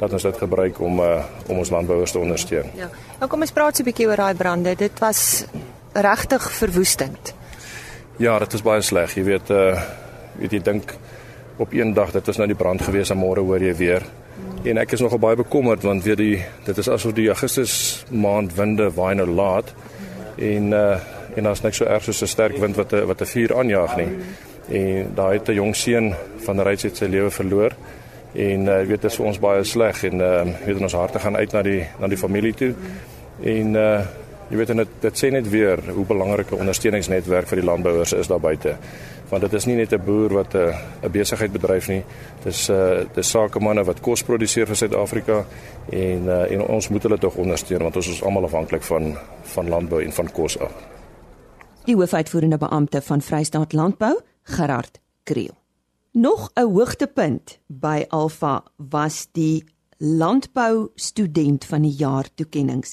dat 0.01 0.13
ons 0.17 0.23
dit 0.23 0.37
gebruik 0.37 0.81
om 0.81 1.01
uh, 1.01 1.21
om 1.47 1.59
ons 1.61 1.71
landbouers 1.71 2.13
te 2.13 2.19
ondersteun. 2.19 2.71
Ja. 2.79 2.89
Nou 3.21 3.29
kom 3.31 3.45
ons 3.45 3.53
praat 3.53 3.77
so 3.77 3.83
'n 3.83 3.91
bietjie 3.91 4.09
oor 4.09 4.17
daai 4.17 4.35
brande. 4.35 4.75
Dit 4.77 4.99
was 4.99 5.45
regtig 5.93 6.51
verwoestend. 6.53 7.35
Ja, 8.17 8.39
dit 8.39 8.53
was 8.53 8.63
baie 8.63 8.83
sleg. 8.83 9.15
Jy 9.15 9.25
weet 9.25 9.51
uh 9.51 9.81
weet 10.41 10.53
jy 10.53 10.63
dink 10.63 10.95
op 11.57 11.73
een 11.73 11.93
dag 11.95 12.11
dit 12.11 12.27
was 12.27 12.37
nou 12.37 12.47
die 12.47 12.57
brand 12.57 12.83
gewees 12.83 13.11
en 13.11 13.19
môre 13.19 13.41
hoor 13.41 13.61
jy 13.63 13.75
weer. 13.77 14.03
En 14.65 14.79
ek 14.79 14.93
is 14.93 15.01
nogal 15.01 15.19
baie 15.19 15.37
bekommerd 15.37 15.83
want 15.83 16.05
weet 16.05 16.17
die 16.17 16.45
dit 16.65 16.79
is 16.79 16.89
asof 16.89 17.13
die 17.13 17.29
Augustus 17.29 18.05
maand 18.11 18.55
winde 18.55 18.91
waai 18.91 19.15
nou 19.15 19.29
laat 19.29 19.75
en 20.37 20.73
uh 20.73 20.97
en 21.37 21.45
daar's 21.45 21.61
niks 21.63 21.77
so 21.77 21.85
erg 21.85 22.03
soos 22.03 22.23
'n 22.23 22.27
sterk 22.27 22.57
wind 22.59 22.77
wat 22.77 22.93
'n 22.93 23.07
wat 23.07 23.21
'n 23.21 23.27
vuur 23.27 23.57
aanjaag 23.57 23.97
nie. 23.97 24.09
En 24.69 25.15
daai 25.15 25.39
het 25.39 25.49
'n 25.49 25.55
jong 25.55 25.77
seun 25.77 26.15
van 26.37 26.61
Ryds 26.61 26.83
het 26.83 26.97
sy 26.97 27.05
lewe 27.05 27.31
verloor 27.31 27.73
en 28.33 28.67
uh, 28.67 28.81
weet 28.87 29.03
dit 29.03 29.11
is 29.11 29.17
vir 29.17 29.27
ons 29.27 29.39
baie 29.43 29.65
sleg 29.65 30.05
en 30.05 30.21
uh, 30.21 30.43
weet 30.67 30.81
ons 30.81 30.99
harte 30.99 31.19
gaan 31.19 31.37
uit 31.37 31.53
na 31.53 31.63
die 31.63 31.85
na 31.99 32.09
die 32.09 32.21
familie 32.21 32.55
toe. 32.55 32.75
En 33.43 33.75
uh, 33.75 34.01
jy 34.51 34.59
weet 34.59 34.75
dit 34.75 34.99
dit 35.01 35.23
sê 35.23 35.31
net 35.31 35.49
weer 35.51 35.83
hoe 35.95 36.07
belangrik 36.07 36.51
'n 36.51 36.63
ondersteuningsnetwerk 36.67 37.49
vir 37.49 37.61
die 37.61 37.67
landbouers 37.67 38.13
is 38.13 38.29
daar 38.29 38.41
buite 38.41 38.77
want 39.31 39.43
dit 39.43 39.53
is 39.53 39.67
nie 39.67 39.77
net 39.77 39.93
'n 39.93 40.05
boer 40.05 40.33
wat 40.33 40.55
'n 40.55 40.75
'n 41.03 41.11
besigheid 41.11 41.53
bedryf 41.53 41.89
nie. 41.89 42.05
Dis 42.43 42.69
uh, 42.69 43.05
dis 43.15 43.31
sakemanne 43.31 43.85
wat 43.85 44.01
kos 44.01 44.23
produseer 44.23 44.67
vir 44.67 44.77
Suid-Afrika 44.77 45.45
en 45.91 46.25
uh, 46.27 46.53
en 46.53 46.63
ons 46.63 46.89
moet 46.89 47.03
hulle 47.03 47.19
tog 47.19 47.35
ondersteun 47.35 47.83
want 47.83 47.97
ons 47.97 48.09
is 48.09 48.23
almal 48.23 48.45
afhanklik 48.45 48.83
van 48.83 49.17
van 49.43 49.69
landbou 49.69 50.03
en 50.03 50.13
van 50.13 50.33
kos 50.33 50.59
af. 50.59 50.73
Die 51.85 51.97
hoofuitvoerende 51.97 52.59
beampte 52.59 53.03
van 53.03 53.21
Vrystaat 53.21 53.73
Landbou 53.73 54.21
Gerard 54.43 55.01
Kriel 55.25 55.60
Nog 56.13 56.51
'n 56.55 56.61
hoogtepunt 56.61 57.59
by 57.67 58.05
Alfa 58.09 58.65
was 58.77 59.29
die 59.33 59.65
landbou 59.97 60.89
student 60.95 61.65
van 61.65 61.83
die 61.83 61.95
jaar 61.97 62.35
toekenninge. 62.35 62.87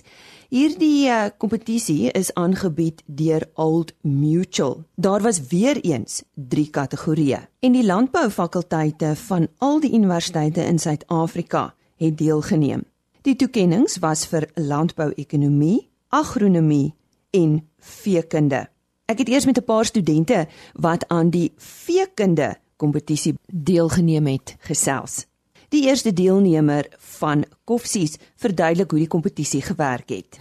Hierdie 0.50 1.08
uh, 1.08 1.26
kompetisie 1.38 2.12
is 2.12 2.34
aangebied 2.34 3.02
deur 3.06 3.50
Old 3.54 3.94
Mutual. 4.02 4.84
Daar 4.96 5.22
was 5.22 5.48
weer 5.48 5.82
eens 5.82 6.24
3 6.34 6.70
kategorieë 6.70 7.48
en 7.60 7.72
die 7.72 7.86
landboufakulteite 7.86 9.16
van 9.16 9.48
al 9.58 9.80
die 9.80 9.94
universiteite 9.94 10.62
in 10.62 10.80
Suid-Afrika 10.80 11.74
het 11.96 12.18
deelgeneem. 12.18 12.84
Die 13.22 13.36
toekenninge 13.36 14.00
was 14.00 14.26
vir 14.26 14.50
landbouekonomie, 14.54 15.90
agronomie 16.08 16.94
en 17.30 17.68
veekunde. 17.80 18.70
Ek 19.06 19.18
het 19.18 19.28
eers 19.28 19.46
met 19.46 19.58
'n 19.58 19.64
paar 19.64 19.86
studente 19.86 20.48
wat 20.74 21.08
aan 21.08 21.30
die 21.30 21.54
veekunde 21.56 22.58
kompetisie 22.78 23.36
deelgeneem 23.48 24.28
het 24.28 24.56
gesels. 24.70 25.26
Die 25.70 25.84
eerste 25.90 26.14
deelnemer 26.16 26.88
van 27.20 27.44
Koffsies 27.68 28.16
verduidelik 28.40 28.92
hoe 28.92 29.02
die 29.02 29.10
kompetisie 29.12 29.60
gewerk 29.62 30.14
het. 30.14 30.38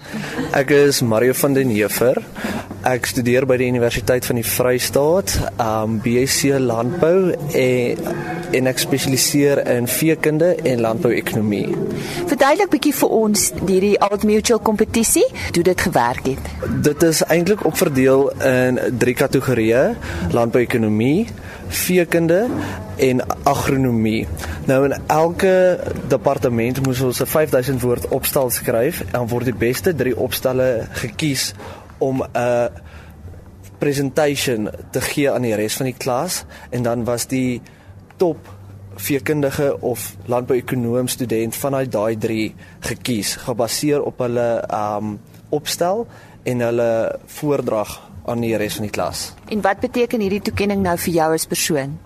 Ek 0.55 0.71
is 0.71 1.01
Mario 1.03 1.35
van 1.35 1.57
den 1.57 1.73
Heever. 1.75 2.21
Ek 2.87 3.09
studeer 3.11 3.43
by 3.51 3.57
die 3.59 3.67
Universiteit 3.67 4.29
van 4.29 4.39
die 4.39 4.47
Vrystaat, 4.47 5.35
um 5.59 5.99
BSc 6.05 6.61
Landbou 6.63 7.33
en 7.35 8.37
en 8.55 8.69
ek 8.71 8.79
spesialiseer 8.79 9.61
in 9.71 9.89
veekunde 9.91 10.53
en 10.63 10.81
landbouekonomie. 10.85 11.75
Verduidelik 12.31 12.71
bietjie 12.77 12.93
vir 13.01 13.15
ons 13.17 13.49
hierdie 13.59 13.95
Old 14.07 14.27
Mutual 14.29 14.61
kompetisie, 14.65 15.25
hoe 15.55 15.65
dit 15.67 15.87
gewerk 15.89 16.29
het. 16.31 16.51
Dit 16.87 17.03
is 17.07 17.25
eintlik 17.27 17.65
opverdeel 17.67 18.29
in 18.47 18.81
drie 19.03 19.17
kategorieë: 19.19 19.83
landbouekonomie, 20.37 21.27
veekunde 21.69 22.47
en 22.97 23.23
agronomie. 23.43 24.27
Nou 24.67 24.85
in 24.85 24.95
elke 25.07 25.79
departement 26.09 26.81
moes 26.87 27.01
ons 27.01 27.21
'n 27.21 27.27
5000 27.27 27.81
woord 27.81 28.09
opstel 28.09 28.51
skryf 28.51 29.01
en 29.01 29.13
dan 29.13 29.29
word 29.29 29.45
die 29.45 29.55
beste 29.55 29.95
3 29.95 30.17
opstelle 30.17 30.87
gekies 30.91 31.55
om 31.99 32.23
'n 32.23 32.71
presentation 33.79 34.71
te 34.91 35.01
gee 35.01 35.31
aan 35.31 35.43
die 35.43 35.55
res 35.55 35.77
van 35.77 35.87
die 35.87 35.99
klas 35.99 36.45
en 36.71 36.83
dan 36.83 37.05
was 37.05 37.27
die 37.27 37.61
top 38.17 38.49
veekundige 38.97 39.81
of 39.81 40.17
landbouekonoom 40.25 41.09
student 41.09 41.57
vanuit 41.57 41.93
daai 41.93 42.17
3 42.17 42.55
gekies 42.81 43.37
gebaseer 43.37 44.03
op 44.03 44.19
hulle 44.19 44.65
um 44.73 45.19
opstel 45.49 46.07
en 46.47 46.63
hulle 46.67 46.91
voordrag 47.39 47.97
aan 48.27 48.43
die 48.43 48.55
res 48.59 48.79
van 48.79 48.87
die 48.89 48.95
klas. 48.95 49.33
En 49.55 49.63
wat 49.63 49.83
beteken 49.83 50.23
hierdie 50.23 50.43
toekenning 50.49 50.83
nou 50.83 50.97
vir 50.99 51.13
jou 51.21 51.29
as 51.35 51.47
persoon? 51.47 51.99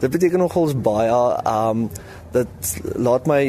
Dit 0.00 0.10
beteken 0.10 0.42
nogals 0.42 0.74
baie 0.74 1.20
um 1.46 1.88
dit 2.34 2.72
laat 2.94 3.26
my 3.26 3.42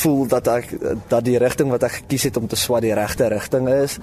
voel 0.00 0.26
dat 0.30 0.48
ek 0.48 0.70
dat 1.10 1.24
die 1.26 1.36
rigting 1.38 1.70
wat 1.70 1.84
ek 1.84 2.00
gekies 2.02 2.28
het 2.30 2.38
om 2.40 2.46
te 2.48 2.56
swat 2.56 2.86
die 2.86 2.94
regte 2.96 3.28
rigting 3.30 3.68
is. 3.70 3.98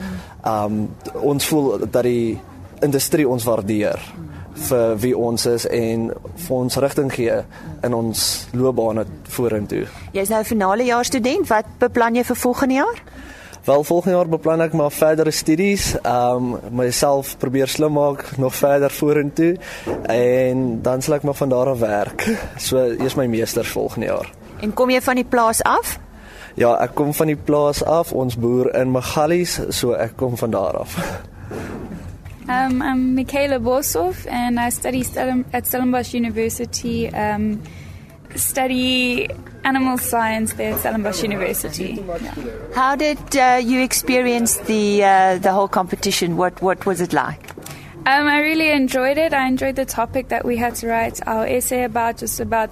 Um 0.46 0.86
ons 1.22 1.48
voel 1.52 1.88
dat 1.88 2.04
die 2.08 2.38
industrie 2.86 3.28
ons 3.28 3.48
waardeer 3.48 4.00
vir 4.56 4.96
wie 5.04 5.16
ons 5.18 5.46
is 5.52 5.66
en 5.68 6.10
vir 6.46 6.56
ons 6.56 6.78
rigting 6.80 7.12
gee 7.12 7.40
in 7.84 7.96
ons 7.98 8.22
loopbaan 8.56 9.04
vorentoe. 9.36 9.84
Jy's 10.14 10.30
nou 10.30 10.40
'n 10.40 10.46
finale 10.46 10.84
jaar 10.84 11.06
student. 11.06 11.48
Wat 11.48 11.66
beplan 11.80 12.16
jy 12.16 12.24
vir 12.24 12.36
volgende 12.36 12.74
jaar? 12.76 13.04
Wel 13.66 13.84
volgende 13.84 14.16
jaar 14.16 14.28
beplan 14.30 14.62
ek 14.62 14.74
maar 14.78 14.92
verdere 14.94 15.32
studies, 15.34 15.96
ehm 15.98 16.52
um, 16.54 16.76
myself 16.78 17.32
probeer 17.42 17.68
slim 17.68 17.96
maak 17.98 18.38
nog 18.38 18.54
verder 18.56 18.92
vorentoe 18.94 19.56
en 20.06 20.82
dan 20.86 21.02
sal 21.02 21.16
ek 21.16 21.24
maar 21.26 21.34
van 21.34 21.50
daar 21.50 21.72
af 21.72 21.80
werk. 21.80 22.26
So 22.62 22.78
eers 22.78 23.16
my 23.18 23.26
meesters 23.26 23.72
volgende 23.74 24.06
jaar. 24.06 24.30
En 24.62 24.74
kom 24.74 24.90
jy 24.94 25.02
van 25.02 25.18
die 25.18 25.26
plaas 25.26 25.64
af? 25.64 25.98
Ja, 26.54 26.76
ek 26.78 26.94
kom 26.94 27.10
van 27.14 27.28
die 27.34 27.38
plaas 27.48 27.82
af. 27.84 28.12
Ons 28.14 28.38
boer 28.38 28.70
in 28.78 28.92
Magalies, 28.94 29.58
so 29.70 29.98
ek 29.98 30.14
kom 30.16 30.38
van 30.38 30.54
daar 30.54 30.78
af. 30.86 31.00
Um 32.46 32.84
I'm 32.86 33.14
Michaela 33.16 33.58
Boshoff 33.60 34.28
and 34.30 34.62
I 34.62 34.70
study 34.70 35.02
at 35.52 35.66
Stellenbosch 35.66 36.14
University 36.14 37.10
um 37.10 37.62
study 38.36 39.30
animal 39.64 39.98
science 39.98 40.54
there 40.54 40.74
at 40.74 40.80
Stellenbosch 40.82 41.24
University. 41.24 42.04
Yeah. 42.22 42.36
How 42.74 42.96
did 42.96 43.36
uh, 43.36 43.62
you 43.64 43.82
experience 43.82 44.58
the 44.58 45.04
uh, 45.04 45.38
the 45.40 45.52
whole 45.52 45.68
competition? 45.68 46.38
What 46.38 46.62
what 46.62 46.86
was 46.86 47.02
it 47.02 47.14
like? 47.14 47.52
Um, 48.08 48.28
I 48.28 48.40
really 48.40 48.70
enjoyed 48.70 49.18
it. 49.18 49.34
I 49.34 49.48
enjoyed 49.48 49.76
the 49.76 49.86
topic 49.86 50.28
that 50.28 50.46
we 50.46 50.58
had 50.58 50.76
to 50.76 50.88
write 50.88 51.26
our 51.28 51.48
essay 51.48 51.84
about, 51.84 52.18
just 52.18 52.40
about 52.40 52.70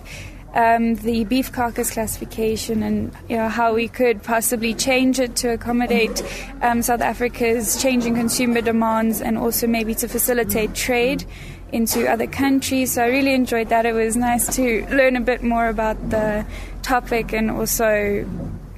um, 0.53 0.95
the 0.95 1.23
beef 1.23 1.51
carcass 1.51 1.91
classification 1.91 2.83
and 2.83 3.11
you 3.27 3.37
know 3.37 3.49
how 3.49 3.73
we 3.73 3.87
could 3.87 4.21
possibly 4.21 4.73
change 4.73 5.19
it 5.19 5.35
to 5.37 5.49
accommodate 5.49 6.23
um, 6.61 6.81
South 6.81 7.01
Africa's 7.01 7.81
changing 7.81 8.15
consumer 8.15 8.61
demands 8.61 9.21
and 9.21 9.37
also 9.37 9.65
maybe 9.65 9.95
to 9.95 10.07
facilitate 10.07 10.75
trade 10.75 11.25
into 11.73 12.09
other 12.09 12.27
countries. 12.27 12.93
So 12.93 13.03
I 13.03 13.07
really 13.07 13.33
enjoyed 13.33 13.69
that. 13.69 13.85
It 13.85 13.93
was 13.93 14.15
nice 14.15 14.55
to 14.55 14.85
learn 14.87 15.15
a 15.15 15.21
bit 15.21 15.43
more 15.43 15.67
about 15.67 15.97
the 16.09 16.45
topic 16.83 17.33
and 17.33 17.49
also 17.49 18.25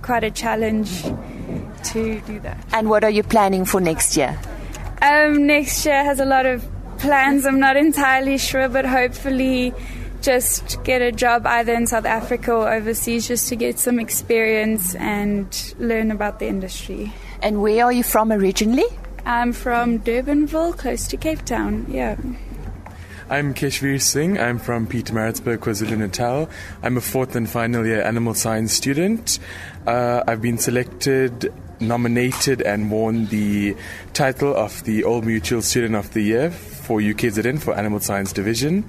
quite 0.01 0.23
a 0.23 0.31
challenge 0.31 1.03
to 1.03 2.21
do 2.21 2.39
that. 2.39 2.57
And 2.71 2.89
what 2.89 3.03
are 3.03 3.09
you 3.09 3.21
planning 3.21 3.65
for 3.65 3.81
next 3.81 4.15
year? 4.17 4.39
Um, 5.01 5.45
next 5.45 5.85
year 5.85 6.03
has 6.03 6.19
a 6.19 6.25
lot 6.25 6.45
of 6.45 6.65
plans. 6.97 7.45
I'm 7.45 7.59
not 7.59 7.75
entirely 7.75 8.37
sure, 8.37 8.69
but 8.69 8.85
hopefully 8.85 9.73
just 10.21 10.81
get 10.83 11.01
a 11.01 11.11
job 11.11 11.45
either 11.45 11.73
in 11.73 11.85
South 11.85 12.05
Africa 12.05 12.51
or 12.53 12.73
overseas 12.73 13.27
just 13.27 13.49
to 13.49 13.55
get 13.55 13.77
some 13.77 13.99
experience 13.99 14.95
and 14.95 15.75
learn 15.77 16.09
about 16.09 16.39
the 16.39 16.47
industry. 16.47 17.13
And 17.41 17.61
where 17.61 17.85
are 17.85 17.91
you 17.91 18.03
from 18.03 18.31
originally? 18.31 18.85
I'm 19.25 19.53
from 19.53 19.99
Durbanville, 19.99 20.77
close 20.77 21.07
to 21.09 21.17
Cape 21.17 21.43
Town. 21.45 21.85
Yeah. 21.89 22.15
I'm 23.27 23.55
Keshvir 23.55 23.99
Singh. 23.99 24.39
I'm 24.39 24.59
from 24.59 24.85
Pietermaritzburg, 24.85 25.57
KwaZulu 25.57 25.97
Natal. 25.97 26.47
I'm 26.83 26.95
a 26.95 27.01
fourth 27.01 27.35
and 27.35 27.49
final 27.49 27.83
year 27.83 28.03
animal 28.03 28.35
science 28.35 28.71
student. 28.71 29.39
Uh, 29.87 30.23
I've 30.27 30.43
been 30.43 30.59
selected, 30.59 31.51
nominated, 31.79 32.61
and 32.61 32.91
won 32.91 33.25
the 33.25 33.75
title 34.13 34.55
of 34.55 34.83
the 34.83 35.05
Old 35.05 35.25
Mutual 35.25 35.63
Student 35.63 35.95
of 35.95 36.13
the 36.13 36.21
Year 36.21 36.51
for 36.51 36.99
UKZN 36.99 37.59
for 37.59 37.73
Animal 37.73 37.99
Science 37.99 38.31
Division. 38.31 38.87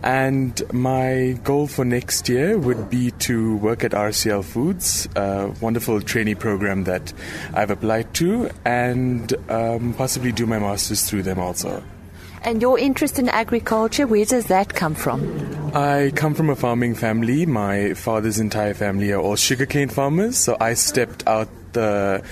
And 0.00 0.62
my 0.72 1.36
goal 1.42 1.66
for 1.66 1.84
next 1.84 2.28
year 2.28 2.56
would 2.56 2.88
be 2.88 3.10
to 3.10 3.56
work 3.56 3.82
at 3.82 3.90
RCL 3.90 4.44
Foods, 4.44 5.08
a 5.16 5.52
wonderful 5.60 6.00
trainee 6.00 6.36
program 6.36 6.84
that 6.84 7.12
I've 7.52 7.72
applied 7.72 8.14
to, 8.14 8.48
and 8.64 9.34
um, 9.50 9.92
possibly 9.94 10.30
do 10.30 10.46
my 10.46 10.60
master's 10.60 11.10
through 11.10 11.24
them 11.24 11.40
also. 11.40 11.82
And 12.42 12.62
your 12.62 12.78
interest 12.78 13.18
in 13.18 13.28
agriculture, 13.28 14.06
where 14.06 14.24
does 14.24 14.46
that 14.46 14.74
come 14.74 14.94
from? 14.94 15.72
I 15.74 16.12
come 16.14 16.34
from 16.34 16.48
a 16.48 16.56
farming 16.56 16.94
family. 16.94 17.44
My 17.44 17.94
father's 17.94 18.38
entire 18.38 18.74
family 18.74 19.12
are 19.12 19.20
all 19.20 19.36
sugarcane 19.36 19.88
farmers, 19.88 20.38
so 20.38 20.56
I 20.60 20.74
stepped 20.74 21.26
out 21.26 21.48
the 21.72 22.22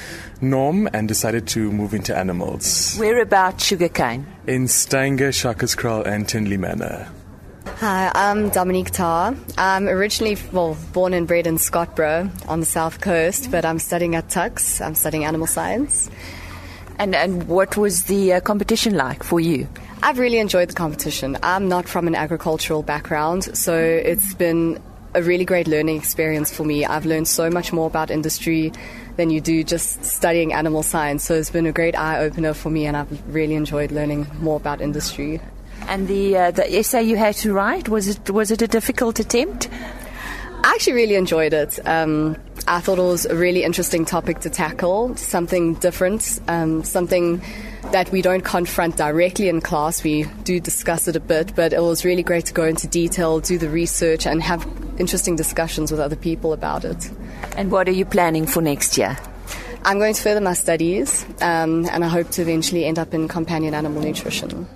norm 0.40 0.88
and 0.92 1.06
decided 1.08 1.46
to 1.48 1.70
move 1.70 1.94
into 1.94 2.16
animals. 2.16 2.96
Where 2.96 3.20
about 3.20 3.60
sugarcane? 3.60 4.26
In 4.46 4.68
Stanger, 4.68 5.30
Shakaskraal, 5.30 6.06
and 6.06 6.28
Tinley 6.28 6.56
Manor. 6.56 7.08
Hi, 7.78 8.10
I'm 8.14 8.50
Dominique 8.50 8.90
Tarr. 8.92 9.34
I'm 9.58 9.88
originally 9.88 10.38
well 10.52 10.76
born 10.92 11.12
and 11.12 11.26
bred 11.26 11.46
in 11.46 11.56
Scotborough 11.56 12.30
on 12.48 12.60
the 12.60 12.66
south 12.66 13.00
coast, 13.00 13.50
but 13.50 13.64
I'm 13.64 13.78
studying 13.78 14.14
at 14.14 14.28
Tux. 14.28 14.84
I'm 14.84 14.94
studying 14.94 15.24
animal 15.24 15.46
science. 15.46 16.08
And 16.98 17.14
and 17.14 17.48
what 17.48 17.76
was 17.76 18.04
the 18.04 18.34
uh, 18.34 18.40
competition 18.40 18.94
like 18.94 19.22
for 19.22 19.40
you? 19.40 19.66
I've 20.02 20.18
really 20.18 20.38
enjoyed 20.38 20.68
the 20.68 20.74
competition. 20.74 21.36
I'm 21.42 21.68
not 21.68 21.88
from 21.88 22.06
an 22.06 22.14
agricultural 22.14 22.82
background, 22.82 23.56
so 23.56 23.74
it's 23.76 24.34
been 24.34 24.80
a 25.14 25.22
really 25.22 25.44
great 25.44 25.66
learning 25.66 25.96
experience 25.96 26.54
for 26.54 26.64
me. 26.64 26.84
I've 26.84 27.06
learned 27.06 27.28
so 27.28 27.48
much 27.50 27.72
more 27.72 27.86
about 27.86 28.10
industry 28.10 28.72
than 29.16 29.30
you 29.30 29.40
do 29.40 29.62
just 29.64 30.04
studying 30.04 30.52
animal 30.52 30.82
science. 30.82 31.24
So 31.24 31.34
it's 31.34 31.50
been 31.50 31.66
a 31.66 31.72
great 31.72 31.96
eye 31.96 32.18
opener 32.18 32.52
for 32.52 32.70
me, 32.70 32.86
and 32.86 32.96
I've 32.96 33.34
really 33.34 33.54
enjoyed 33.54 33.92
learning 33.92 34.26
more 34.40 34.56
about 34.56 34.80
industry. 34.80 35.40
And 35.88 36.08
the 36.08 36.36
uh, 36.36 36.50
the 36.50 36.78
essay 36.78 37.02
you 37.02 37.16
had 37.16 37.34
to 37.36 37.52
write 37.52 37.88
was 37.88 38.08
it 38.08 38.30
was 38.30 38.50
it 38.50 38.62
a 38.62 38.68
difficult 38.68 39.20
attempt? 39.20 39.68
I 40.64 40.70
actually 40.70 40.94
really 40.94 41.16
enjoyed 41.16 41.52
it. 41.52 41.78
Um, 41.86 42.38
I 42.66 42.80
thought 42.80 42.98
it 42.98 43.02
was 43.02 43.26
a 43.26 43.36
really 43.36 43.64
interesting 43.64 44.06
topic 44.06 44.38
to 44.40 44.48
tackle, 44.48 45.14
something 45.14 45.74
different, 45.74 46.40
um, 46.48 46.82
something 46.82 47.42
that 47.92 48.10
we 48.10 48.22
don't 48.22 48.42
confront 48.42 48.96
directly 48.96 49.50
in 49.50 49.60
class. 49.60 50.02
We 50.02 50.24
do 50.44 50.60
discuss 50.60 51.06
it 51.06 51.16
a 51.16 51.20
bit, 51.20 51.54
but 51.54 51.74
it 51.74 51.82
was 51.82 52.06
really 52.06 52.22
great 52.22 52.46
to 52.46 52.54
go 52.54 52.64
into 52.64 52.88
detail, 52.88 53.40
do 53.40 53.58
the 53.58 53.68
research, 53.68 54.26
and 54.26 54.42
have 54.42 54.66
interesting 54.98 55.36
discussions 55.36 55.90
with 55.90 56.00
other 56.00 56.16
people 56.16 56.54
about 56.54 56.86
it. 56.86 57.10
And 57.58 57.70
what 57.70 57.86
are 57.86 57.92
you 57.92 58.06
planning 58.06 58.46
for 58.46 58.62
next 58.62 58.96
year? 58.96 59.18
I'm 59.82 59.98
going 59.98 60.14
to 60.14 60.22
further 60.22 60.40
my 60.40 60.54
studies, 60.54 61.26
um, 61.42 61.84
and 61.90 62.02
I 62.02 62.08
hope 62.08 62.30
to 62.30 62.40
eventually 62.40 62.86
end 62.86 62.98
up 62.98 63.12
in 63.12 63.28
companion 63.28 63.74
animal 63.74 64.00
nutrition. 64.00 64.66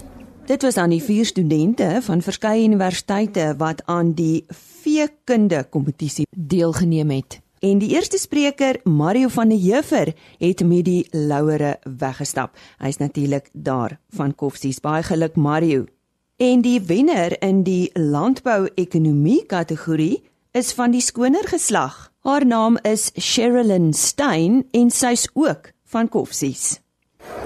Dit 0.49 0.63
was 0.63 0.77
aan 0.81 0.89
die 0.89 1.03
vier 1.05 1.27
studente 1.29 1.99
van 2.03 2.23
verskeie 2.25 2.63
universiteite 2.65 3.51
wat 3.61 3.83
aan 3.85 4.15
die 4.17 4.47
veekunde 4.49 5.67
kompetisie 5.69 6.25
deelgeneem 6.31 7.11
het. 7.11 7.41
En 7.61 7.83
die 7.83 7.91
eerste 7.93 8.17
spreker, 8.19 8.79
Mario 8.85 9.29
van 9.29 9.53
der 9.53 9.61
Heuver, 9.61 10.15
het 10.39 10.65
met 10.65 10.85
die 10.85 11.05
lauwere 11.11 11.75
weggestap. 11.99 12.57
Hy's 12.79 12.97
natuurlik 12.97 13.51
daar 13.53 13.99
van 14.09 14.35
Koffsies. 14.35 14.81
Baie 14.81 15.03
geluk 15.03 15.37
Mario. 15.37 15.85
En 16.37 16.65
die 16.65 16.81
wenner 16.81 17.37
in 17.43 17.63
die 17.63 17.91
landbou-ekonomie 17.93 19.45
kategorie 19.47 20.23
is 20.57 20.73
van 20.73 20.97
die 20.97 21.05
skoner 21.05 21.45
geslag. 21.45 22.07
Haar 22.25 22.47
naam 22.47 22.81
is 22.89 23.11
Sherilyn 23.21 23.93
Stein 23.93 24.65
en 24.71 24.91
sy's 24.91 25.29
ook 25.35 25.75
van 25.85 26.09
Koffsies. 26.09 26.79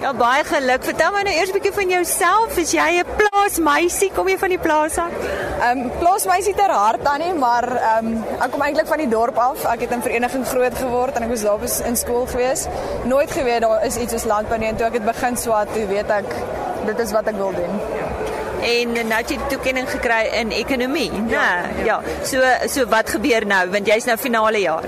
Ja, 0.03 0.11
baie 0.19 0.43
geluk. 0.43 0.83
Vertel 0.83 1.13
my 1.15 1.21
nou 1.23 1.33
eers 1.35 1.51
'n 1.51 1.55
bietjie 1.55 1.73
van 1.73 1.89
jouself. 1.89 2.57
Is 2.59 2.73
jy 2.73 2.89
'n 3.01 3.07
plaasmeisie? 3.17 4.11
Kom 4.15 4.29
jy 4.29 4.39
van 4.39 4.49
die 4.49 4.59
plaas 4.59 4.97
af? 4.99 5.13
Ehm 5.61 5.79
um, 5.79 5.91
plaasmeisie 5.99 6.55
ter 6.55 6.71
hart 6.71 7.07
aan 7.07 7.21
nie, 7.21 7.33
maar 7.33 7.69
ehm 7.77 8.07
um, 8.07 8.25
ek 8.41 8.51
kom 8.51 8.63
eintlik 8.63 8.87
van 8.87 8.99
die 8.99 9.09
dorp 9.09 9.39
af. 9.39 9.65
Ek 9.65 9.81
het 9.81 9.91
in 9.91 10.03
vereniging 10.03 10.47
groot 10.47 10.75
geword 10.75 11.17
en 11.17 11.23
ek 11.23 11.29
was 11.29 11.43
daar 11.43 11.61
was 11.61 11.81
in 11.81 11.97
skool 11.97 12.27
gewees. 12.27 12.67
Nooit 13.05 13.31
geweet 13.31 13.61
daar 13.61 13.85
is 13.85 13.97
iets 13.97 14.13
soos 14.13 14.25
landbou 14.25 14.59
nie 14.59 14.69
en 14.69 14.77
toe 14.77 14.87
ek 14.87 14.93
dit 14.93 15.05
begin 15.05 15.37
swaat, 15.37 15.69
toe 15.73 15.87
weet 15.87 16.11
ek 16.11 16.35
dit 16.87 16.99
is 16.99 17.13
wat 17.13 17.27
ek 17.27 17.37
wil 17.37 17.53
doen. 17.53 17.81
En 18.63 18.93
nou 18.93 19.19
het 19.21 19.31
jy 19.31 19.39
toekenning 19.49 19.91
gekry 19.91 20.29
in 20.41 20.51
ekonomie. 20.51 21.11
Ja, 21.29 21.63
ja. 21.85 21.85
ja. 21.85 22.01
So 22.25 22.43
so 22.67 22.87
wat 22.87 23.11
gebeur 23.11 23.47
nou 23.47 23.71
want 23.71 23.87
jy's 23.87 24.05
nou 24.05 24.17
finale 24.17 24.59
jaar. 24.59 24.85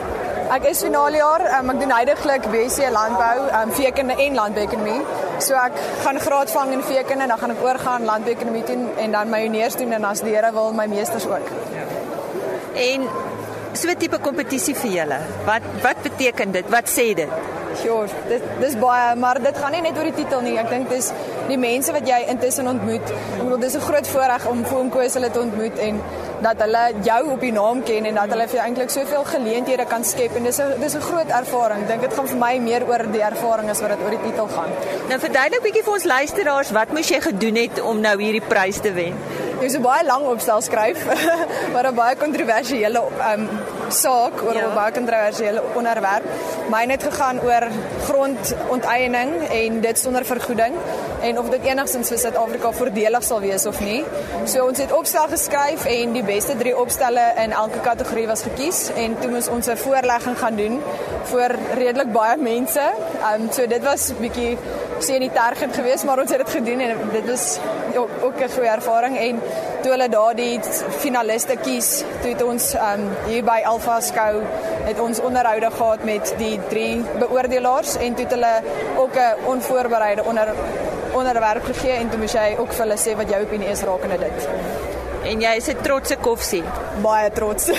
Ek 0.53 0.67
is 0.69 0.83
finale 0.85 1.17
jaar, 1.17 1.41
um, 1.57 1.71
ek 1.73 1.79
doen 1.81 1.93
heidaglik 1.95 2.47
BSc 2.53 2.91
landbou, 2.93 3.47
um, 3.49 3.71
veekunde 3.73 4.17
en 4.21 4.35
landbouekonomie. 4.37 5.01
So 5.41 5.57
ek 5.57 5.79
gaan 6.05 6.21
graad 6.21 6.53
vang 6.53 6.75
in 6.77 6.83
veekunde, 6.85 7.29
dan 7.31 7.41
gaan 7.41 7.55
ek 7.55 7.63
oorgaan 7.65 8.05
landbouekonomie 8.05 8.65
doen 8.69 8.83
en 9.01 9.17
dan 9.17 9.33
my 9.33 9.41
honeurs 9.47 9.79
doen 9.81 9.97
en 9.97 10.05
as 10.05 10.21
die 10.21 10.35
Here 10.35 10.51
wil 10.53 10.75
my 10.77 10.85
meesters 10.91 11.25
ook. 11.31 11.49
En 12.77 13.09
so 13.73 13.89
'n 13.89 13.97
tipe 13.97 14.19
kompetisie 14.19 14.75
vir 14.75 14.91
julle. 14.91 15.19
Wat 15.47 15.65
wat 15.83 16.03
beteken 16.03 16.53
dit? 16.53 16.69
Wat 16.69 16.89
sê 16.89 17.15
dit? 17.15 17.31
Sure, 17.81 18.09
dit 18.29 18.43
dis 18.61 18.77
baie, 18.79 19.17
maar 19.17 19.41
dit 19.43 19.57
gaan 19.57 19.73
nie 19.73 19.81
net 19.81 19.97
oor 19.97 20.05
die 20.05 20.15
titel 20.15 20.41
nie. 20.41 20.59
Ek 20.59 20.69
dink 20.69 20.91
dis 20.91 21.13
die 21.49 21.59
mense 21.61 21.93
wat 21.93 22.07
jy 22.09 22.21
intussen 22.33 22.69
ontmoet. 22.69 23.11
Ek 23.11 23.43
bedoel 23.43 23.61
dis 23.61 23.77
'n 23.77 23.87
groot 23.89 24.09
voorreg 24.09 24.47
om 24.47 24.65
Foom 24.65 24.91
Koos 24.91 25.15
hulle 25.15 25.31
te 25.31 25.41
ontmoet 25.41 25.79
en 25.79 26.01
dat 26.41 26.61
hulle 26.61 26.83
jou 27.03 27.31
op 27.31 27.41
die 27.41 27.53
naam 27.53 27.83
ken 27.83 28.05
en 28.05 28.15
dat 28.15 28.33
hulle 28.33 28.47
vir 28.49 28.59
jou 28.59 28.65
eintlik 28.67 28.91
soveel 28.91 29.25
geleenthede 29.25 29.85
kan 29.87 30.05
skep 30.05 30.37
en 30.37 30.43
dis 30.43 30.59
'n 30.61 30.81
dis 30.81 30.95
'n 30.95 31.01
groot 31.01 31.31
ervaring. 31.41 31.83
Ek 31.83 31.89
dink 31.89 32.01
dit 32.01 32.15
gaan 32.15 32.29
vir 32.29 32.39
my 32.39 32.59
meer 32.59 32.83
oor 32.89 33.03
die 33.13 33.23
ervaring 33.23 33.71
as 33.71 33.81
wat 33.81 33.91
dit 33.91 34.03
oor 34.05 34.11
die 34.11 34.31
titel 34.31 34.49
gaan. 34.49 34.71
Nou 35.09 35.19
verduidelik 35.19 35.63
bietjie 35.63 35.85
vir 35.85 35.93
ons 35.93 36.05
luisteraars 36.05 36.71
wat 36.71 36.93
moes 36.93 37.09
jy 37.09 37.21
gedoen 37.21 37.57
het 37.57 37.83
om 37.83 38.01
nou 38.01 38.17
hierdie 38.21 38.47
prys 38.49 38.81
te 38.81 38.93
wen? 38.93 39.15
Jy 39.61 39.69
so 39.69 39.81
baie 39.81 40.05
lank 40.05 40.29
opstel 40.29 40.61
skryf, 40.61 41.05
maar 41.73 41.87
'n 41.87 41.95
baie 41.95 42.17
kontroversiële 42.17 43.01
um 43.35 43.49
saak 43.89 44.43
oor 44.43 44.55
'n 44.55 44.69
ja. 44.69 44.75
baie 44.75 44.93
kontroversiële 44.93 45.63
onderwerp. 45.75 46.25
Myne 46.71 46.93
het 46.93 47.03
gegaan 47.03 47.41
oor 47.41 47.69
grondonteiening 48.07 49.49
en 49.49 49.81
dit 49.81 49.99
sonder 49.99 50.25
vergoeding 50.25 50.75
en 51.21 51.39
of 51.39 51.49
dit 51.49 51.63
enigstens 51.65 52.09
vir 52.09 52.19
Suid-Afrika 52.19 52.73
voordelig 52.73 53.25
sal 53.25 53.41
wees 53.41 53.67
of 53.67 53.81
nie. 53.81 54.05
So 54.45 54.67
ons 54.67 54.79
het 54.79 54.93
opstel 54.93 55.29
geskryf 55.29 55.85
en 55.85 56.13
die 56.13 56.25
beste 56.25 56.57
3 56.57 56.77
opstelle 56.77 57.33
in 57.45 57.53
elke 57.53 57.81
kategorie 57.81 58.27
was 58.27 58.43
gekies 58.43 58.91
en 58.97 59.19
toe 59.21 59.31
moes 59.31 59.49
ons 59.49 59.67
'n 59.67 59.77
voorlegging 59.77 60.39
gaan 60.39 60.57
doen 60.57 60.83
vir 61.25 61.57
redelik 61.75 62.13
baie 62.13 62.37
mense. 62.37 62.85
Um 63.35 63.49
so 63.53 63.67
dit 63.67 63.83
was 63.83 64.11
'n 64.11 64.21
bietjie 64.21 64.59
sien 64.99 65.21
nie 65.21 65.31
tergend 65.31 65.75
geweest, 65.75 66.05
maar 66.05 66.19
ons 66.19 66.31
het 66.31 66.39
dit 66.39 66.51
gedoen 66.51 66.81
en 66.81 67.11
dit 67.13 67.27
was 67.27 67.59
ook, 67.99 68.11
ook 68.23 68.41
'n 68.41 68.51
goeie 68.55 68.69
ervaring 68.69 69.17
en 69.19 69.41
toe 69.83 69.91
hulle 69.91 70.09
daardie 70.09 70.61
finaliste 70.99 71.57
kies, 71.57 72.05
toe 72.21 72.31
het 72.31 72.43
ons 72.43 72.75
um 72.75 73.03
hier 73.27 73.45
by 73.45 73.61
Alpha 73.65 74.01
Skou 74.01 74.43
het 74.85 75.01
ons 75.01 75.21
onderhoude 75.21 75.71
gehad 75.71 76.05
met 76.05 76.35
die 76.39 76.61
drie 76.69 77.03
beoordelaars 77.19 77.97
en 77.97 78.15
toe 78.15 78.25
het 78.25 78.35
hulle 78.35 78.63
ook 78.97 79.15
'n 79.15 79.47
onvoorbereide 79.47 80.25
onder 80.25 80.55
onderwerp 81.13 81.65
gegee 81.65 81.93
en 81.93 82.11
toe 82.11 82.19
moes 82.19 82.33
jy 82.33 82.57
ook 82.59 82.73
vir 82.73 82.87
hulle 82.87 82.99
sê 82.99 83.17
wat 83.17 83.31
jou 83.31 83.43
opinie 83.43 83.69
is 83.69 83.83
rakende 83.83 84.19
dit. 84.19 84.49
En 85.25 85.41
jy 85.41 85.55
is 85.57 85.69
'n 85.69 85.83
trotse 85.83 86.17
koffsie. 86.17 86.63
Baie 87.03 87.31
trots. 87.31 87.71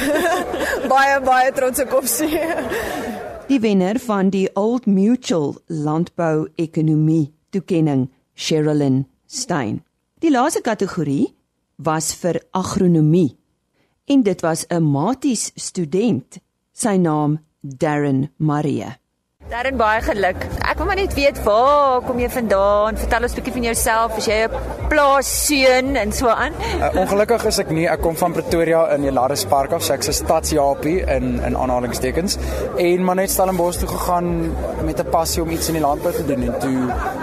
baie 0.94 1.20
baie 1.22 1.52
trotse 1.52 1.86
koffsie. 1.86 2.40
Die 3.48 3.60
wenner 3.60 4.00
van 4.00 4.30
die 4.30 4.50
Old 4.54 4.86
Mutual 4.86 5.56
Landbou 5.68 6.48
Ekonomie 6.56 7.34
toekenning, 7.50 8.10
Sherilyn 8.36 9.06
Stein. 9.28 9.84
Die 10.24 10.32
laaste 10.32 10.62
kategorie 10.64 11.34
was 11.76 12.14
vir 12.16 12.38
agronomie. 12.56 13.36
En 14.08 14.24
dit 14.24 14.42
was 14.42 14.66
'n 14.70 14.84
maties 14.84 15.52
student, 15.56 16.40
sy 16.72 16.96
naam 16.98 17.40
Darren 17.62 18.32
Marie. 18.38 18.96
Darren 19.46 19.76
baie 19.78 20.00
geluk. 20.02 20.40
Ek 20.66 20.80
wil 20.80 20.88
maar 20.90 20.98
net 20.98 21.12
weet 21.14 21.38
waar 21.46 22.00
kom 22.02 22.18
jy 22.18 22.32
vandaan? 22.34 22.96
Vertel 22.98 23.28
ons 23.28 23.34
'n 23.34 23.38
bietjie 23.38 23.54
van 23.54 23.66
jouself. 23.68 24.18
Is 24.18 24.26
jy 24.26 24.40
'n 24.48 24.50
plaasseun 24.90 25.96
en 25.96 26.12
so 26.12 26.28
aan? 26.28 26.54
Uh, 26.82 26.90
ongelukkig 27.02 27.46
is 27.46 27.60
ek 27.60 27.70
nie. 27.70 27.86
Ek 27.88 28.02
kom 28.02 28.16
van 28.18 28.34
Pretoria 28.34 28.96
in 28.96 29.04
Elaris 29.04 29.46
Park 29.46 29.72
af, 29.72 29.84
so 29.84 29.94
ek's 29.94 30.08
'n 30.08 30.14
stadsjapie 30.14 31.06
in 31.06 31.40
in 31.46 31.56
aanhalingstekens. 31.56 32.38
En 32.78 33.04
maar 33.04 33.16
net 33.16 33.30
Stellenbosch 33.30 33.78
toe 33.78 33.88
gegaan 33.88 34.52
met 34.84 35.00
'n 35.00 35.10
passie 35.12 35.44
om 35.44 35.50
iets 35.50 35.68
in 35.68 35.74
die 35.74 35.84
landbou 35.84 36.14
te 36.14 36.26
doen 36.26 36.42
en 36.42 36.60
toe 36.60 36.78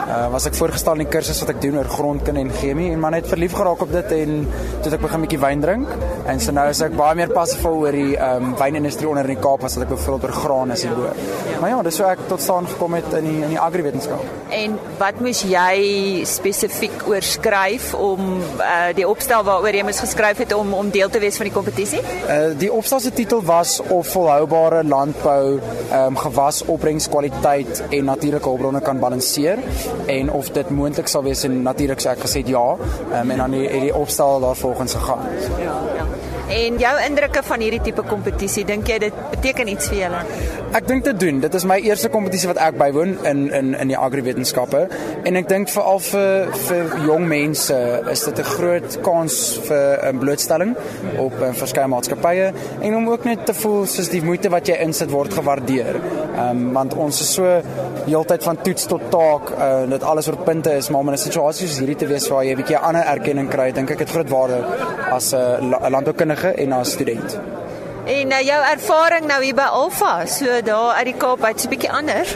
uh, 0.08 0.30
was 0.30 0.46
ek 0.46 0.54
voorgestel 0.54 0.92
in 0.92 0.98
die 0.98 1.08
kursus 1.08 1.40
wat 1.40 1.48
ek 1.48 1.60
doen 1.60 1.76
oor 1.76 1.88
grondkunde 1.88 2.40
en 2.40 2.50
chemie 2.50 2.92
en 2.92 3.00
maar 3.00 3.10
net 3.10 3.26
verlief 3.26 3.52
geraak 3.52 3.80
op 3.82 3.92
dit 3.92 4.12
en 4.12 4.46
toe 4.82 4.90
het 4.90 4.92
ek 4.92 5.00
begin 5.00 5.18
'n 5.18 5.26
bietjie 5.26 5.40
wyn 5.40 5.60
drink 5.60 5.88
en 6.26 6.40
so 6.40 6.52
nou 6.52 6.68
is 6.68 6.80
ek 6.80 6.96
baie 6.96 7.14
meer 7.14 7.32
passievol 7.32 7.82
oor 7.82 7.92
die 7.92 8.16
ehm 8.16 8.44
um, 8.44 8.54
wynindustrie 8.56 9.08
onder 9.08 9.28
in 9.28 9.34
die 9.34 9.42
Kaap 9.42 9.64
as 9.64 9.74
wat 9.74 9.84
ek 9.84 9.94
byvoorbeeld 9.96 10.30
oor 10.30 10.36
graan 10.42 10.70
is 10.70 10.82
hierbo. 10.82 11.08
Maar 11.60 11.70
ja, 11.70 11.82
dis 11.82 11.96
so 11.96 12.11
ek 12.12 12.24
tot 12.30 12.42
staan 12.42 12.68
gekom 12.68 12.96
het 12.98 13.08
in 13.18 13.28
die 13.28 13.38
in 13.42 13.54
die 13.54 13.60
agriwetenskap. 13.60 14.22
En 14.52 14.76
wat 15.00 15.20
moes 15.24 15.42
jy 15.48 16.22
spesifiek 16.28 17.06
oor 17.10 17.24
skryf 17.26 17.92
om 17.98 18.40
uh, 18.60 18.90
die 18.96 19.06
opstel 19.08 19.44
waaroor 19.46 19.78
jy 19.78 19.84
moes 19.86 20.02
geskryf 20.04 20.42
het 20.44 20.54
om 20.56 20.74
om 20.76 20.90
deel 20.94 21.10
te 21.12 21.20
wees 21.22 21.38
van 21.40 21.48
die 21.48 21.54
kompetisie? 21.54 22.02
Uh, 22.26 22.52
die 22.58 22.70
opstel 22.72 23.02
se 23.04 23.12
titel 23.16 23.42
was 23.48 23.78
of 23.88 24.12
volhoubare 24.12 24.82
landbou 24.84 25.58
um, 25.58 26.16
gewasopbrengskwaliteit 26.16 27.84
en 27.90 28.10
natuurlike 28.12 28.48
hulpbronne 28.48 28.82
kan 28.84 29.00
balanseer 29.02 29.62
en 30.12 30.32
of 30.32 30.52
dit 30.56 30.70
moontlik 30.70 31.08
sal 31.08 31.24
wees 31.26 31.44
en 31.48 31.62
natuurlik 31.62 32.02
sê 32.02 32.14
ek 32.16 32.26
gesê 32.26 32.44
ja 32.46 32.66
um, 32.76 33.30
en 33.30 33.46
dan 33.46 33.58
het 33.58 33.80
die 33.88 33.94
opstel 33.94 34.40
daarvolgens 34.40 34.98
gegaan. 35.00 35.26
Ja, 35.62 35.78
ja. 35.96 36.21
En 36.52 36.76
jou 36.76 36.92
indrukke 37.06 37.40
van 37.46 37.62
hierdie 37.64 37.80
tipe 37.80 38.02
kompetisie, 38.04 38.64
dink 38.68 38.88
jy 38.90 38.98
dit 39.06 39.20
beteken 39.32 39.70
iets 39.72 39.88
vir 39.88 39.98
julle? 40.02 40.18
Ek 40.76 40.84
dink 40.88 41.06
dit 41.06 41.20
doen. 41.20 41.38
Dit 41.40 41.54
is 41.56 41.64
my 41.68 41.78
eerste 41.80 42.10
kompetisie 42.12 42.50
wat 42.50 42.60
ek 42.60 42.76
bywoon 42.80 43.14
in 43.28 43.40
in 43.56 43.72
in 43.72 43.92
die 43.92 43.96
agriwetenskappe 43.96 44.82
en 45.28 45.40
ek 45.40 45.48
dink 45.48 45.72
veral 45.72 46.02
vir 46.04 46.52
vir 46.66 46.92
jong 47.06 47.24
mense 47.30 47.78
is 48.12 48.24
dit 48.28 48.38
'n 48.38 48.50
groot 48.56 48.98
kans 49.08 49.38
vir 49.68 50.12
'n 50.12 50.18
blootstelling 50.18 50.76
op 51.18 51.32
uh, 51.40 51.52
verskeie 51.62 51.88
maatskappye 51.88 52.52
en 52.80 52.96
om 53.00 53.08
ook 53.08 53.24
net 53.24 53.46
te 53.46 53.54
voel 53.54 53.86
soos 53.86 54.08
die 54.08 54.22
moeite 54.22 54.50
wat 54.50 54.68
jy 54.68 54.76
insit 54.80 55.10
word 55.10 55.32
gewaardeer. 55.32 56.00
Ehm 56.32 56.50
um, 56.50 56.72
want 56.72 56.94
ons 56.94 57.20
is 57.20 57.32
so 57.34 57.44
heeltyd 58.06 58.42
van 58.42 58.56
toets 58.62 58.86
tot 58.86 59.02
taak, 59.10 59.50
uh, 59.52 59.82
dit 59.90 60.02
alles 60.02 60.28
oor 60.28 60.36
punte 60.44 60.72
is, 60.76 60.88
maar 60.90 61.00
om 61.00 61.08
in 61.08 61.14
'n 61.14 61.18
situasie 61.28 61.68
soos 61.68 61.78
hierdie 61.78 61.96
te 61.96 62.06
wees 62.06 62.28
waar 62.28 62.44
jy 62.44 62.52
'n 62.52 62.62
bietjie 62.62 62.78
ander 62.78 63.04
erkenning 63.04 63.48
kry, 63.48 63.72
dink 63.72 63.90
ek 63.90 63.98
het 63.98 64.10
groot 64.10 64.30
waarde 64.30 64.64
as 65.10 65.32
'n 65.32 65.36
uh, 65.72 65.88
landboukundige 65.90 66.48
en 66.48 66.72
as 66.72 66.92
student. 66.92 67.38
En 68.02 68.28
nou 68.28 68.40
jou 68.42 68.56
ervaring 68.66 69.28
nou 69.30 69.36
hier 69.44 69.54
by 69.54 69.68
Alfa, 69.70 70.24
so 70.26 70.56
daar 70.66 70.96
uit 70.98 71.12
die 71.12 71.14
Kaap 71.14 71.44
uit, 71.44 71.60
so 71.60 71.68
'n 71.68 71.70
bietjie 71.70 71.90
anders. 71.90 72.34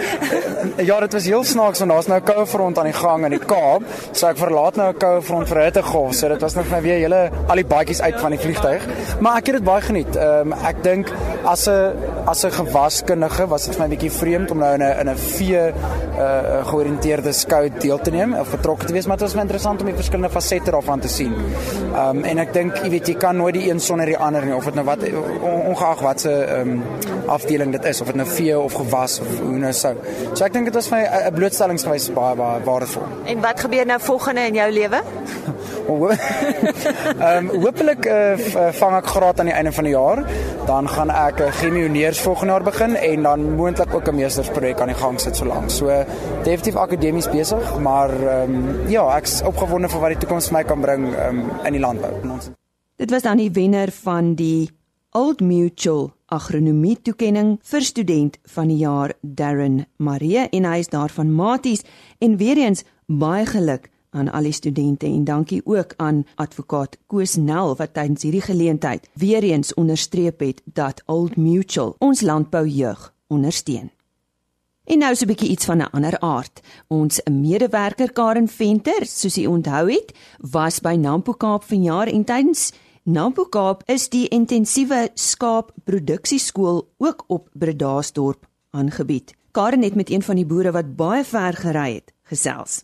ja, 0.91 1.01
dit 1.01 1.13
was 1.13 1.25
heel 1.25 1.45
snaaks 1.45 1.79
want 1.79 1.91
daar's 1.91 2.07
nou 2.07 2.21
'n 2.21 2.25
koue 2.25 2.47
front 2.47 2.79
aan 2.79 2.85
die 2.85 2.93
gang 2.93 3.25
in 3.25 3.31
die 3.31 3.47
Kaap. 3.47 3.83
So 4.13 4.29
ek 4.29 4.39
verlaat 4.39 4.77
nou 4.77 4.89
'n 4.89 4.97
koue 4.97 5.23
front 5.23 5.49
vir 5.49 5.63
hittegolf. 5.63 6.15
So 6.15 6.29
dit 6.29 6.41
was 6.41 6.53
vir 6.53 6.65
my 6.71 6.81
weer 6.83 6.99
hele 6.99 7.31
al 7.49 7.55
die 7.55 7.67
baadjies 7.67 8.01
uit 8.01 8.21
van 8.21 8.31
die 8.31 8.39
vliegtyg. 8.39 8.83
Maar 9.21 9.37
ek 9.37 9.47
het 9.47 9.55
dit 9.55 9.65
baie 9.65 9.83
geniet. 9.83 10.17
Ehm 10.17 10.53
um, 10.53 10.53
ek 10.53 10.83
dink 10.83 11.11
as 11.45 11.67
'n 11.67 11.93
as 12.27 12.45
'n 12.45 12.51
gewaskundige 12.51 13.49
was 13.49 13.67
dit 13.67 13.75
vir 13.75 13.89
my 13.89 13.95
'n 13.95 13.99
bietjie 13.99 14.19
vreemd 14.19 14.51
om 14.51 14.59
nou 14.59 14.75
in 14.75 14.83
'n 14.83 14.99
in 15.01 15.09
'n 15.09 15.17
vee 15.17 15.73
uh 16.19 16.65
georiënteerde 16.67 17.33
skou 17.33 17.69
deel 17.79 17.99
te 17.99 18.11
neem 18.11 18.35
of 18.35 18.51
betrokke 18.51 18.87
te 18.87 18.93
wees, 18.93 19.07
maar 19.07 19.17
dit 19.17 19.27
was 19.27 19.35
my 19.35 19.41
interessant 19.41 19.81
om 19.81 19.87
die 19.87 19.95
verskillende 19.95 20.31
fasette 20.31 20.71
daarvan 20.71 21.01
te 21.01 21.09
sien. 21.09 21.35
Ehm 21.95 22.17
um, 22.17 22.25
en 22.25 22.39
ek 22.39 22.53
dink, 22.53 22.77
jy 22.83 22.91
weet, 22.91 23.07
jy 23.07 23.15
kan 23.15 23.37
nooit 23.37 23.55
die 23.55 23.71
een 23.71 23.81
sonder 23.81 24.07
die 24.07 24.19
ander 24.19 24.45
nie 24.45 24.55
of 24.55 24.65
dit 24.65 24.75
nou 24.75 24.85
wat 24.85 24.99
ongeag 25.61 26.01
wat 26.01 26.21
se 26.21 26.33
um, 26.59 26.83
afdeling 27.27 27.73
dit 27.73 27.85
is 27.85 28.01
of 28.01 28.07
dit 28.07 28.17
nou 28.17 28.29
vee 28.29 28.59
of 28.59 28.73
gewas 28.73 29.21
of 29.21 29.39
hoe 29.41 29.59
nou 29.59 29.73
sou. 29.73 29.95
So 30.33 30.45
ek 30.45 30.53
dink 30.53 30.65
dit 30.71 30.75
was 30.75 30.89
vir 30.89 30.99
my 30.99 31.29
'n 31.29 31.35
blootstellingsgewys 31.35 32.11
baie 32.13 32.37
baie 32.37 32.63
waardevol. 32.65 33.03
En 33.25 33.41
wat 33.41 33.61
gebeur 33.61 33.87
nou 33.87 34.01
volgende 34.01 34.47
in 34.47 34.55
jou 34.55 34.71
lewe? 34.71 35.03
Ehm 35.87 37.49
um, 37.49 37.63
hopelik 37.63 38.07
uh, 38.07 38.35
vang 38.73 38.97
ek 38.97 39.07
graad 39.07 39.41
aan 39.41 39.51
die 39.51 39.55
einde 39.55 39.73
van 39.73 39.85
die 39.85 39.93
jaar. 39.93 40.25
Dan 40.67 40.89
gaan 40.89 41.11
ek 41.11 41.39
'n 41.39 41.43
uh, 41.43 41.53
chemieuniers 41.53 42.21
volgende 42.21 42.53
jaar 42.53 42.63
begin 42.63 42.97
en 42.97 43.23
dan 43.23 43.55
moontlik 43.55 43.95
ook 43.95 44.09
'n 44.09 44.15
meestersprojek 44.15 44.81
aan 44.81 44.93
die 44.93 45.01
gang 45.03 45.21
sit 45.21 45.37
so 45.37 45.45
lank. 45.45 45.71
So 45.71 46.05
definitief 46.43 46.77
akademies 46.77 47.31
besig, 47.31 47.79
maar 47.79 48.11
ehm 48.11 48.55
um, 48.55 48.89
ja, 48.89 49.17
ek's 49.17 49.43
opgewonde 49.43 49.89
vir 49.89 50.01
wat 50.01 50.09
die 50.09 50.19
toekoms 50.19 50.49
vir 50.49 50.59
my 50.59 50.65
kan 50.65 50.81
bring 50.81 51.07
um, 51.29 51.51
in 51.65 51.73
die 51.73 51.81
landbou. 51.81 52.11
Dit 52.97 53.11
was 53.11 53.23
dan 53.23 53.37
die 53.37 53.51
wenner 53.53 53.93
van 53.93 54.35
die 54.35 54.71
Old 55.17 55.41
Mutual 55.41 56.11
agronomie 56.29 56.99
toekenning 57.01 57.55
vir 57.65 57.85
student 57.89 58.35
van 58.53 58.69
die 58.69 58.83
jaar 58.83 59.15
Darren 59.23 59.87
Marie 59.97 60.43
en 60.45 60.67
hy 60.69 60.83
is 60.83 60.93
daarvan 60.93 61.31
Maties 61.33 61.87
en 62.21 62.35
weer 62.37 62.61
eens 62.61 62.85
baie 63.09 63.47
geluk 63.49 63.89
aan 64.13 64.29
al 64.29 64.51
die 64.51 64.53
studente 64.53 65.09
en 65.09 65.25
dankie 65.25 65.63
ook 65.65 65.97
aan 65.97 66.27
advokaat 66.37 66.99
Koos 67.09 67.39
Nel 67.41 67.73
wat 67.81 67.95
tydens 67.97 68.29
hierdie 68.29 68.45
geleentheid 68.45 69.09
weer 69.17 69.47
eens 69.49 69.73
onderstreep 69.81 70.45
het 70.45 70.61
dat 70.65 71.01
Old 71.07 71.41
Mutual 71.41 71.97
ons 71.99 72.21
landboujeug 72.21 73.13
ondersteun. 73.33 73.89
En 74.85 74.99
nou 74.99 75.15
so 75.15 75.25
'n 75.25 75.33
bietjie 75.33 75.49
iets 75.51 75.65
van 75.65 75.79
'n 75.79 75.91
ander 75.97 76.21
aard. 76.21 76.61
Ons 76.89 77.21
medewerker 77.31 78.13
Karen 78.13 78.49
Venter, 78.49 79.07
soos 79.07 79.39
u 79.39 79.47
onthou 79.47 79.91
het, 79.91 80.13
was 80.41 80.81
by 80.81 80.95
Nampo 80.95 81.33
Kaap 81.33 81.65
vanjaar 81.65 82.07
en 82.07 82.25
tydens 82.25 82.73
Nampo 83.07 83.45
Kaap 83.47 83.85
is 83.87 84.09
die 84.11 84.25
intensiewe 84.35 85.13
skaapproduksieskool 85.15 86.81
ook 86.99 87.21
op 87.31 87.45
Bredasdorp 87.55 88.49
aangebied. 88.75 89.31
Karen 89.55 89.87
het 89.87 89.95
met 89.95 90.11
een 90.11 90.25
van 90.27 90.35
die 90.35 90.47
boere 90.47 90.73
wat 90.75 90.97
baie 90.99 91.23
ver 91.25 91.55
gery 91.55 91.93
het, 92.01 92.11
gesels. 92.27 92.83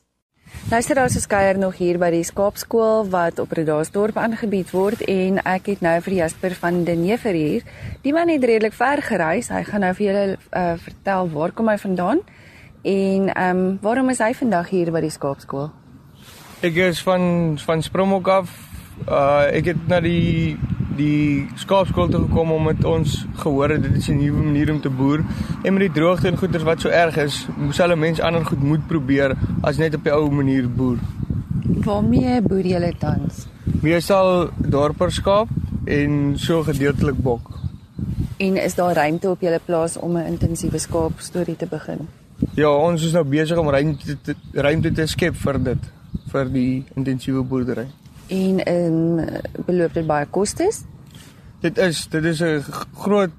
Luister 0.70 0.94
daar 0.94 1.10
is 1.10 1.26
kuier 1.26 1.58
nog 1.58 1.74
hier 1.74 1.98
by 1.98 2.12
die 2.14 2.22
Skaapskool 2.22 3.10
wat 3.10 3.42
op 3.42 3.50
Redasdorp 3.50 4.16
aangebied 4.16 4.70
word 4.70 5.02
en 5.10 5.42
ek 5.42 5.74
het 5.74 5.82
nou 5.82 5.98
vir 6.06 6.18
Jasper 6.20 6.54
van 6.54 6.84
den 6.86 7.02
Neever 7.02 7.34
hier. 7.34 7.66
Die 8.06 8.14
man 8.14 8.30
het 8.30 8.46
redelik 8.46 8.78
ver 8.78 9.02
gereis. 9.02 9.50
Hy 9.50 9.66
gaan 9.66 9.82
nou 9.82 9.94
vir 9.98 10.06
julle 10.06 10.26
uh, 10.38 10.78
vertel 10.78 11.34
waar 11.34 11.50
kom 11.50 11.66
hy 11.66 11.80
vandaan 11.82 12.22
en 12.86 13.26
ehm 13.34 13.56
um, 13.58 13.78
waarom 13.82 14.14
is 14.14 14.22
hy 14.22 14.30
vandag 14.38 14.70
hier 14.70 14.94
by 14.94 15.02
die 15.02 15.10
Skaapskool? 15.10 15.72
Ek 16.62 16.78
is 16.78 17.02
van 17.02 17.58
van 17.58 17.82
Springbok 17.82 18.28
af. 18.28 18.71
Uh 19.08 19.48
ek 19.50 19.72
het 19.72 19.88
na 19.88 20.00
die 20.00 20.56
die 20.96 21.48
skaapskool 21.56 22.10
toe 22.12 22.20
gekom 22.26 22.52
om 22.52 22.66
met 22.68 22.84
ons 22.84 23.22
gehoor 23.40 23.72
het 23.74 23.82
dit 23.82 23.96
is 23.96 24.08
'n 24.08 24.18
nuwe 24.18 24.42
manier 24.42 24.70
om 24.70 24.80
te 24.80 24.90
boer 24.90 25.24
en 25.62 25.72
met 25.72 25.80
die 25.86 25.94
droogte 26.00 26.28
en 26.28 26.36
goeters 26.36 26.62
wat 26.62 26.80
so 26.80 26.88
erg 26.88 27.16
is, 27.16 27.46
moes 27.56 27.78
hulle 27.78 27.96
mense 27.96 28.22
ander 28.22 28.44
goed 28.44 28.62
moet 28.62 28.86
probeer 28.86 29.36
as 29.62 29.78
net 29.78 29.94
op 29.94 30.04
die 30.04 30.12
ou 30.12 30.30
manier 30.30 30.68
boer. 30.68 30.98
Waarmee 31.84 32.42
boer 32.42 32.66
julle 32.66 32.92
tans? 32.98 33.46
Meestal 33.80 34.50
dorperskaap 34.56 35.48
en 35.84 36.32
so 36.36 36.62
gedeeltelik 36.62 37.16
bok. 37.16 37.50
En 38.36 38.56
is 38.56 38.74
daar 38.74 38.94
ruimte 38.94 39.30
op 39.30 39.40
julle 39.40 39.60
plaas 39.64 39.96
om 39.96 40.16
'n 40.16 40.26
intensiewe 40.26 40.78
skaap 40.78 41.12
storie 41.16 41.56
te 41.56 41.66
begin? 41.66 42.08
Ja, 42.54 42.76
ons 42.76 43.04
is 43.04 43.12
nou 43.12 43.24
besig 43.24 43.58
om 43.58 43.68
ruimte 43.70 44.16
te, 44.22 44.34
ruimte 44.52 44.92
te 44.92 45.06
skep 45.06 45.36
vir 45.36 45.62
dit 45.62 45.78
vir 46.32 46.52
die 46.52 46.84
intensiewe 46.94 47.42
boerdery. 47.42 47.86
En 48.32 48.64
ehm 48.64 49.18
um, 49.18 49.40
beloop 49.66 49.94
dit 49.94 50.06
baie 50.08 50.26
kostes? 50.26 50.84
Dit 51.60 51.78
is 51.78 52.06
dit 52.08 52.24
is 52.24 52.40
'n 52.40 52.62
groot 52.94 53.36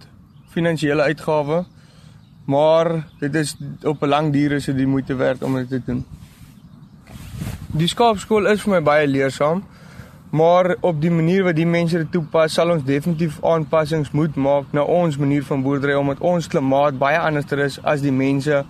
finansiële 0.54 1.02
uitgawe. 1.02 1.66
Maar 2.46 3.08
dit 3.20 3.36
is 3.36 3.58
op 3.84 4.02
'n 4.02 4.08
lang 4.08 4.34
duur 4.34 4.52
is 4.52 4.66
dit 4.66 4.78
die 4.78 4.88
moeite 4.88 5.16
werd 5.16 5.44
om 5.44 5.56
dit 5.56 5.70
te 5.70 5.82
doen. 5.86 6.06
Die 7.68 7.88
skaapskool 7.88 8.48
is 8.48 8.62
vir 8.62 8.72
my 8.72 8.82
baie 8.82 9.08
leersaam. 9.08 9.64
Maar 10.30 10.76
op 10.80 11.02
die 11.02 11.12
manier 11.12 11.44
wat 11.44 11.56
die 11.56 11.66
mense 11.66 11.98
dit 11.98 12.12
toepas, 12.12 12.54
sal 12.54 12.70
ons 12.70 12.84
definitief 12.84 13.44
aanpassings 13.44 14.12
moet 14.12 14.36
maak 14.36 14.64
na 14.72 14.82
ons 14.82 15.18
manier 15.18 15.44
van 15.44 15.62
boerdery 15.62 15.94
omdat 15.94 16.20
ons 16.20 16.48
klimaat 16.48 16.98
baie 16.98 17.20
anderster 17.20 17.60
is 17.60 17.84
as 17.84 18.02
die 18.02 18.12
mense 18.12 18.66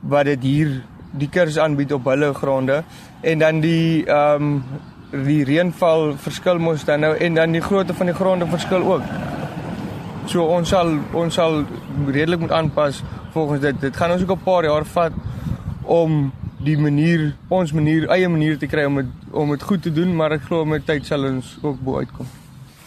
wat 0.00 0.24
dit 0.24 0.42
hier 0.42 0.82
die 1.10 1.28
kursus 1.28 1.58
aanbied 1.58 1.92
op 1.92 2.04
hulle 2.04 2.34
gronde 2.34 2.84
en 3.20 3.38
dan 3.38 3.60
die 3.60 4.06
ehm 4.06 4.42
um, 4.42 4.62
die 5.10 5.44
reënval 5.44 6.16
verskil 6.20 6.58
mos 6.60 6.84
dan 6.84 7.00
nou 7.00 7.14
en 7.16 7.34
dan 7.34 7.52
die 7.52 7.62
grootte 7.64 7.94
van 7.94 8.10
die 8.10 8.14
gronde 8.14 8.46
verskil 8.46 8.84
ook. 8.84 9.02
So 10.28 10.44
ons 10.44 10.68
sal 10.68 10.98
ons 11.16 11.34
sal 11.34 11.62
redelik 12.06 12.40
moet 12.40 12.52
aanpas 12.52 13.02
volgens 13.32 13.60
dit. 13.60 13.80
Dit 13.80 13.96
gaan 13.96 14.12
ons 14.12 14.22
ook 14.22 14.36
'n 14.36 14.44
paar 14.44 14.64
jaar 14.64 14.84
vat 14.84 15.12
om 15.84 16.32
die 16.58 16.76
manier 16.78 17.34
ons 17.48 17.72
manier 17.72 18.08
eie 18.08 18.28
manier 18.28 18.58
te 18.58 18.66
kry 18.66 18.84
om 18.84 18.96
dit 18.96 19.06
om 19.30 19.50
dit 19.50 19.62
goed 19.62 19.82
te 19.82 19.92
doen, 19.92 20.16
maar 20.16 20.32
ek 20.32 20.42
glo 20.42 20.64
met 20.64 20.86
tyd 20.86 21.06
sal 21.06 21.24
ons 21.24 21.58
ook 21.62 21.80
bo 21.80 21.98
uitkom. 21.98 22.26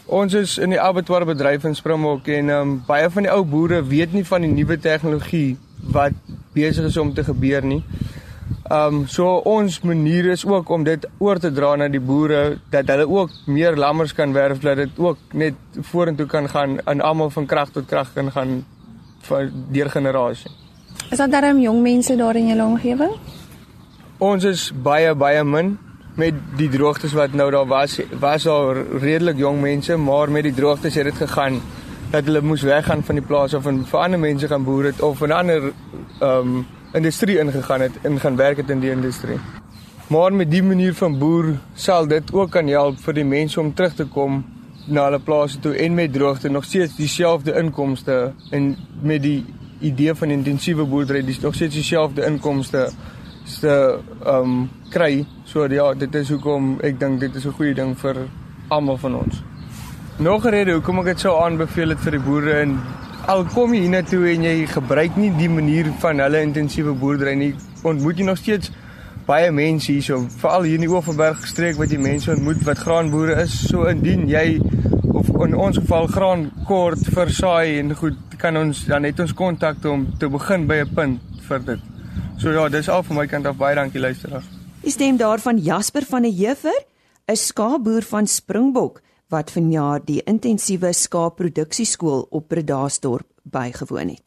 Ons 0.06 0.34
is 0.34 0.58
in 0.58 0.70
die 0.70 0.82
abattoir 0.82 1.26
bedryf 1.26 1.64
in 1.64 1.76
Springbok 1.76 2.28
en 2.28 2.50
um, 2.50 2.72
baie 2.88 3.10
van 3.10 3.24
die 3.24 3.32
ou 3.32 3.44
boere 3.48 3.84
weet 3.84 4.14
nie 4.14 4.26
van 4.26 4.42
die 4.42 4.52
nuwe 4.52 4.78
tegnologie 4.78 5.58
wat 5.94 6.14
besig 6.54 6.86
is 6.86 6.98
om 6.98 7.14
te 7.14 7.24
gebeur 7.24 7.64
nie. 7.64 7.84
Ehm 8.72 9.02
um, 9.02 9.08
so 9.08 9.42
ons 9.52 9.82
manier 9.84 10.30
is 10.32 10.46
ook 10.46 10.70
om 10.70 10.84
dit 10.88 11.06
oor 11.20 11.40
te 11.40 11.52
dra 11.52 11.74
na 11.76 11.90
die 11.92 12.00
boere 12.00 12.60
dat 12.72 12.88
hulle 12.88 13.08
ook 13.10 13.32
meer 13.46 13.76
lammers 13.76 14.14
kan 14.16 14.34
werf 14.34 14.62
dat 14.64 14.78
dit 14.80 15.00
ook 15.00 15.18
net 15.34 15.54
vorentoe 15.90 16.26
kan 16.26 16.48
gaan 16.50 16.80
en 16.80 17.02
almal 17.02 17.30
van 17.30 17.46
krag 17.46 17.74
tot 17.76 17.86
krag 17.86 18.14
kan 18.14 18.32
gaan 18.32 18.62
vir 19.28 19.52
deur 19.76 19.90
generasie. 19.90 20.52
Is 21.12 21.18
daar 21.18 21.30
darem 21.30 21.60
jong 21.60 21.82
mense 21.82 22.16
daar 22.16 22.36
in 22.36 22.48
julle 22.48 22.64
omgewing? 22.64 23.12
Ons 24.18 24.44
is 24.44 24.72
baie 24.72 25.16
baie 25.16 25.44
min. 25.44 25.78
met 26.16 26.36
die 26.58 26.70
droogtes 26.70 27.14
wat 27.16 27.34
nou 27.34 27.48
daar 27.52 27.68
was, 27.68 28.00
was 28.20 28.44
daar 28.44 28.76
redelik 29.00 29.38
jong 29.38 29.62
mense, 29.62 29.96
maar 29.98 30.32
met 30.32 30.44
die 30.44 30.54
droogtes 30.54 30.96
het 30.96 31.08
dit 31.08 31.16
gegaan 31.16 31.62
dat 32.12 32.28
hulle 32.28 32.42
moes 32.42 32.62
weggaan 32.68 33.04
van 33.04 33.16
die 33.16 33.24
plaas 33.24 33.54
of 33.54 33.64
vir 33.64 34.00
ander 34.00 34.20
mense 34.20 34.48
gaan 34.48 34.64
boer 34.64 34.92
het 34.92 35.02
of 35.02 35.22
'n 35.22 35.32
ander 35.32 35.72
ehm 36.20 36.38
um, 36.38 36.66
industrie 36.94 37.40
ingegaan 37.40 37.82
het 37.82 37.92
en 38.02 38.20
gaan 38.20 38.36
werk 38.36 38.58
het 38.58 38.70
in 38.70 38.80
die 38.80 38.92
industrie. 38.92 39.40
Maar 40.08 40.34
met 40.34 40.52
die 40.52 40.64
manier 40.64 40.94
van 40.94 41.18
boer 41.18 41.54
sal 41.74 42.08
dit 42.08 42.34
ook 42.34 42.52
kan 42.52 42.68
help 42.68 43.00
vir 43.00 43.14
die 43.14 43.26
mense 43.26 43.60
om 43.60 43.74
terug 43.74 43.94
te 43.96 44.06
kom 44.06 44.44
na 44.86 45.06
hulle 45.08 45.20
plase 45.20 45.60
toe 45.60 45.74
en 45.76 45.94
met 45.94 46.14
droogte 46.14 46.50
nog 46.50 46.64
steeds 46.64 46.96
dieselfde 46.96 47.54
inkomste 47.56 48.34
en 48.52 48.76
met 49.02 49.22
die 49.22 49.46
idee 49.80 50.14
van 50.14 50.30
intensiewe 50.30 50.86
boerdery 50.86 51.24
dis 51.26 51.40
nog 51.40 51.56
steeds 51.56 51.76
dieselfde 51.76 52.26
inkomste 52.26 52.90
se 53.46 54.00
ehm 54.26 54.36
um, 54.36 54.70
kry. 54.90 55.26
So 55.44 55.66
ja, 55.66 55.94
dit 55.94 56.16
is 56.16 56.30
hoekom 56.30 56.78
ek 56.84 57.00
dink 57.00 57.20
dit 57.20 57.36
is 57.36 57.46
'n 57.46 57.56
goeie 57.58 57.74
ding 57.74 57.98
vir 57.98 58.16
almal 58.68 58.98
van 58.98 59.16
ons. 59.16 59.44
Nog 60.18 60.46
'n 60.46 60.50
rede 60.50 60.72
hoekom 60.72 61.00
ek 61.00 61.06
dit 61.06 61.20
sou 61.20 61.44
aanbeveel 61.44 61.90
het 61.90 62.00
vir 62.00 62.12
die 62.12 62.20
boere 62.20 62.54
en 62.54 62.80
al 63.30 63.44
kom 63.54 63.74
jy 63.74 63.84
hiernatoe 63.84 64.32
en 64.34 64.46
jy 64.46 64.56
gebruik 64.72 65.18
nie 65.20 65.30
die 65.38 65.50
manier 65.50 65.90
van 66.02 66.22
hulle 66.24 66.42
intensiewe 66.42 66.94
boerdery 66.98 67.36
nie, 67.38 67.52
ontmoet 67.84 68.22
jy 68.22 68.26
nog 68.26 68.40
steeds 68.40 68.72
baie 69.28 69.52
mense 69.54 69.92
hierso, 69.92 70.24
veral 70.42 70.66
hier 70.68 70.80
in 70.80 70.86
die 70.86 70.90
Oeverberg 70.92 71.44
streek 71.48 71.78
wat 71.80 71.94
jy 71.94 72.00
mense 72.02 72.32
ontmoet 72.34 72.64
wat 72.68 72.82
graanboere 72.82 73.38
is. 73.44 73.54
So 73.70 73.86
indien 73.92 74.26
jy 74.30 74.60
of 75.12 75.30
in 75.46 75.56
ons 75.56 75.78
geval 75.78 76.10
graan 76.12 76.48
kort 76.68 77.04
versaai 77.14 77.80
en 77.80 77.94
goed, 77.96 78.18
kan 78.42 78.58
ons 78.58 78.86
dan 78.90 79.06
net 79.06 79.20
ons 79.22 79.36
kontak 79.38 79.84
om 79.86 80.08
te 80.20 80.30
begin 80.30 80.66
by 80.68 80.82
'n 80.82 80.96
punt 80.96 81.22
vir 81.48 81.60
dit. 81.60 81.80
So 82.40 82.52
ja, 82.52 82.70
dis 82.70 82.90
al 82.90 83.04
van 83.04 83.18
my 83.18 83.28
kant 83.28 83.46
af 83.46 83.58
baie 83.58 83.76
dankie 83.76 84.02
luisteraars. 84.02 84.46
Die 84.82 84.92
stem 84.92 85.18
daarvan 85.18 85.58
Jasper 85.58 86.06
van 86.10 86.24
der 86.24 86.32
Heever, 86.32 86.78
'n 87.28 87.36
skaapboer 87.36 88.02
van 88.02 88.28
Springbok 88.28 89.02
wat 89.32 89.52
vanjaar 89.52 90.04
die 90.06 90.22
intensiewe 90.28 90.92
skaapproduksieskool 90.94 92.28
op 92.30 92.48
Bredasdorp 92.52 93.28
bygewoon 93.44 94.14
het. 94.14 94.24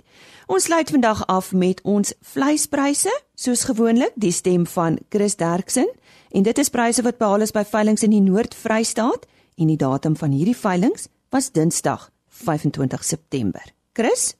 Ons 0.46 0.66
sluit 0.68 0.90
vandag 0.90 1.22
af 1.26 1.52
met 1.52 1.80
ons 1.88 2.12
vleispryse, 2.20 3.12
soos 3.34 3.64
gewoonlik, 3.64 4.12
die 4.20 4.32
stem 4.32 4.66
van 4.66 4.98
Chris 5.08 5.36
Derksen 5.40 5.88
en 6.34 6.42
dit 6.42 6.58
is 6.58 6.72
pryse 6.72 7.02
wat 7.06 7.18
behaal 7.18 7.46
is 7.46 7.54
by 7.54 7.64
veilinge 7.64 8.04
in 8.04 8.12
die 8.16 8.24
Noord-Vrystaat 8.24 9.28
en 9.56 9.70
die 9.70 9.80
datum 9.80 10.16
van 10.20 10.34
hierdie 10.34 10.56
veilinge 10.58 11.06
was 11.32 11.52
Dinsdag 11.54 12.10
25 12.28 13.04
September. 13.04 13.62
Chris 13.94 14.34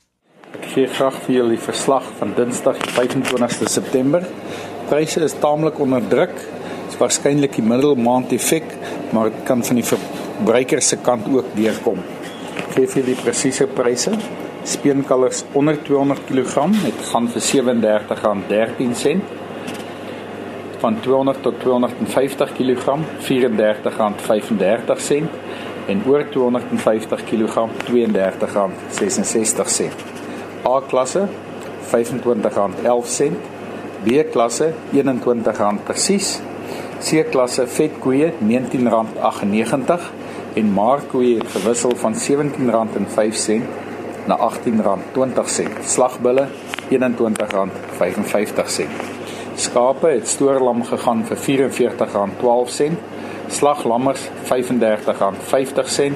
Ek 0.55 0.69
gee 0.71 0.87
graag 0.87 1.17
vir 1.25 1.35
julle 1.35 1.57
die 1.57 1.65
verslag 1.65 2.05
van 2.21 2.35
Dinsdag 2.37 2.79
25 2.95 3.71
September. 3.73 4.27
Pryse 4.91 5.25
is 5.27 5.35
taamlik 5.43 5.81
onder 5.83 6.05
druk. 6.13 6.37
Dit 6.37 6.93
is 6.93 7.01
waarskynlik 7.01 7.57
die 7.59 7.65
middelmaand 7.67 8.31
effek, 8.37 8.69
maar 9.11 9.33
dit 9.33 9.41
kan 9.49 9.65
van 9.67 9.81
die 9.81 9.87
verbruiker 10.37 10.83
se 10.83 10.97
kant 10.97 11.27
ook 11.31 11.45
deurkom. 11.55 11.99
Gee 12.75 12.87
vir 12.91 13.05
die 13.07 13.15
presiese 13.19 13.67
pryse. 13.71 14.11
Speenkalvers 14.65 15.45
onder 15.53 15.83
200 15.85 16.21
kg 16.29 16.55
het 16.85 16.95
gaan 17.11 17.29
vir 17.29 17.43
R37.13 17.43 19.21
van 20.81 21.01
200 21.01 21.43
tot 21.43 21.61
250 21.61 22.53
kg 22.53 22.99
R34.35 23.25 25.25
en 25.87 26.03
oor 26.09 26.25
250 26.33 27.25
kg 27.25 27.69
R32.66 27.87 29.91
A 30.65 30.81
klasse 30.89 31.29
R25.11 31.93 33.33
B 34.05 34.07
klasse 34.33 34.73
R21 34.93 35.75
presies. 35.85 36.41
C 37.05 37.07
klasse 37.31 37.67
vetkoeie 37.69 38.33
R19.98 38.41 40.24
en 40.55 40.73
markkoeie 40.73 41.39
het 41.39 41.51
gewissel 41.51 41.97
van 41.97 42.15
R17.05 42.15 42.19
na 44.27 44.39
R18.20. 44.39 45.85
Slagbulle 45.85 46.47
R21.55. 46.91 46.99
Skape 49.55 50.09
het 50.09 50.29
stoorlam 50.29 50.85
gegaan 50.85 51.25
vir 51.27 51.37
R44.12. 51.37 52.93
Slaglammers 53.49 54.21
R35.50. 54.45 56.13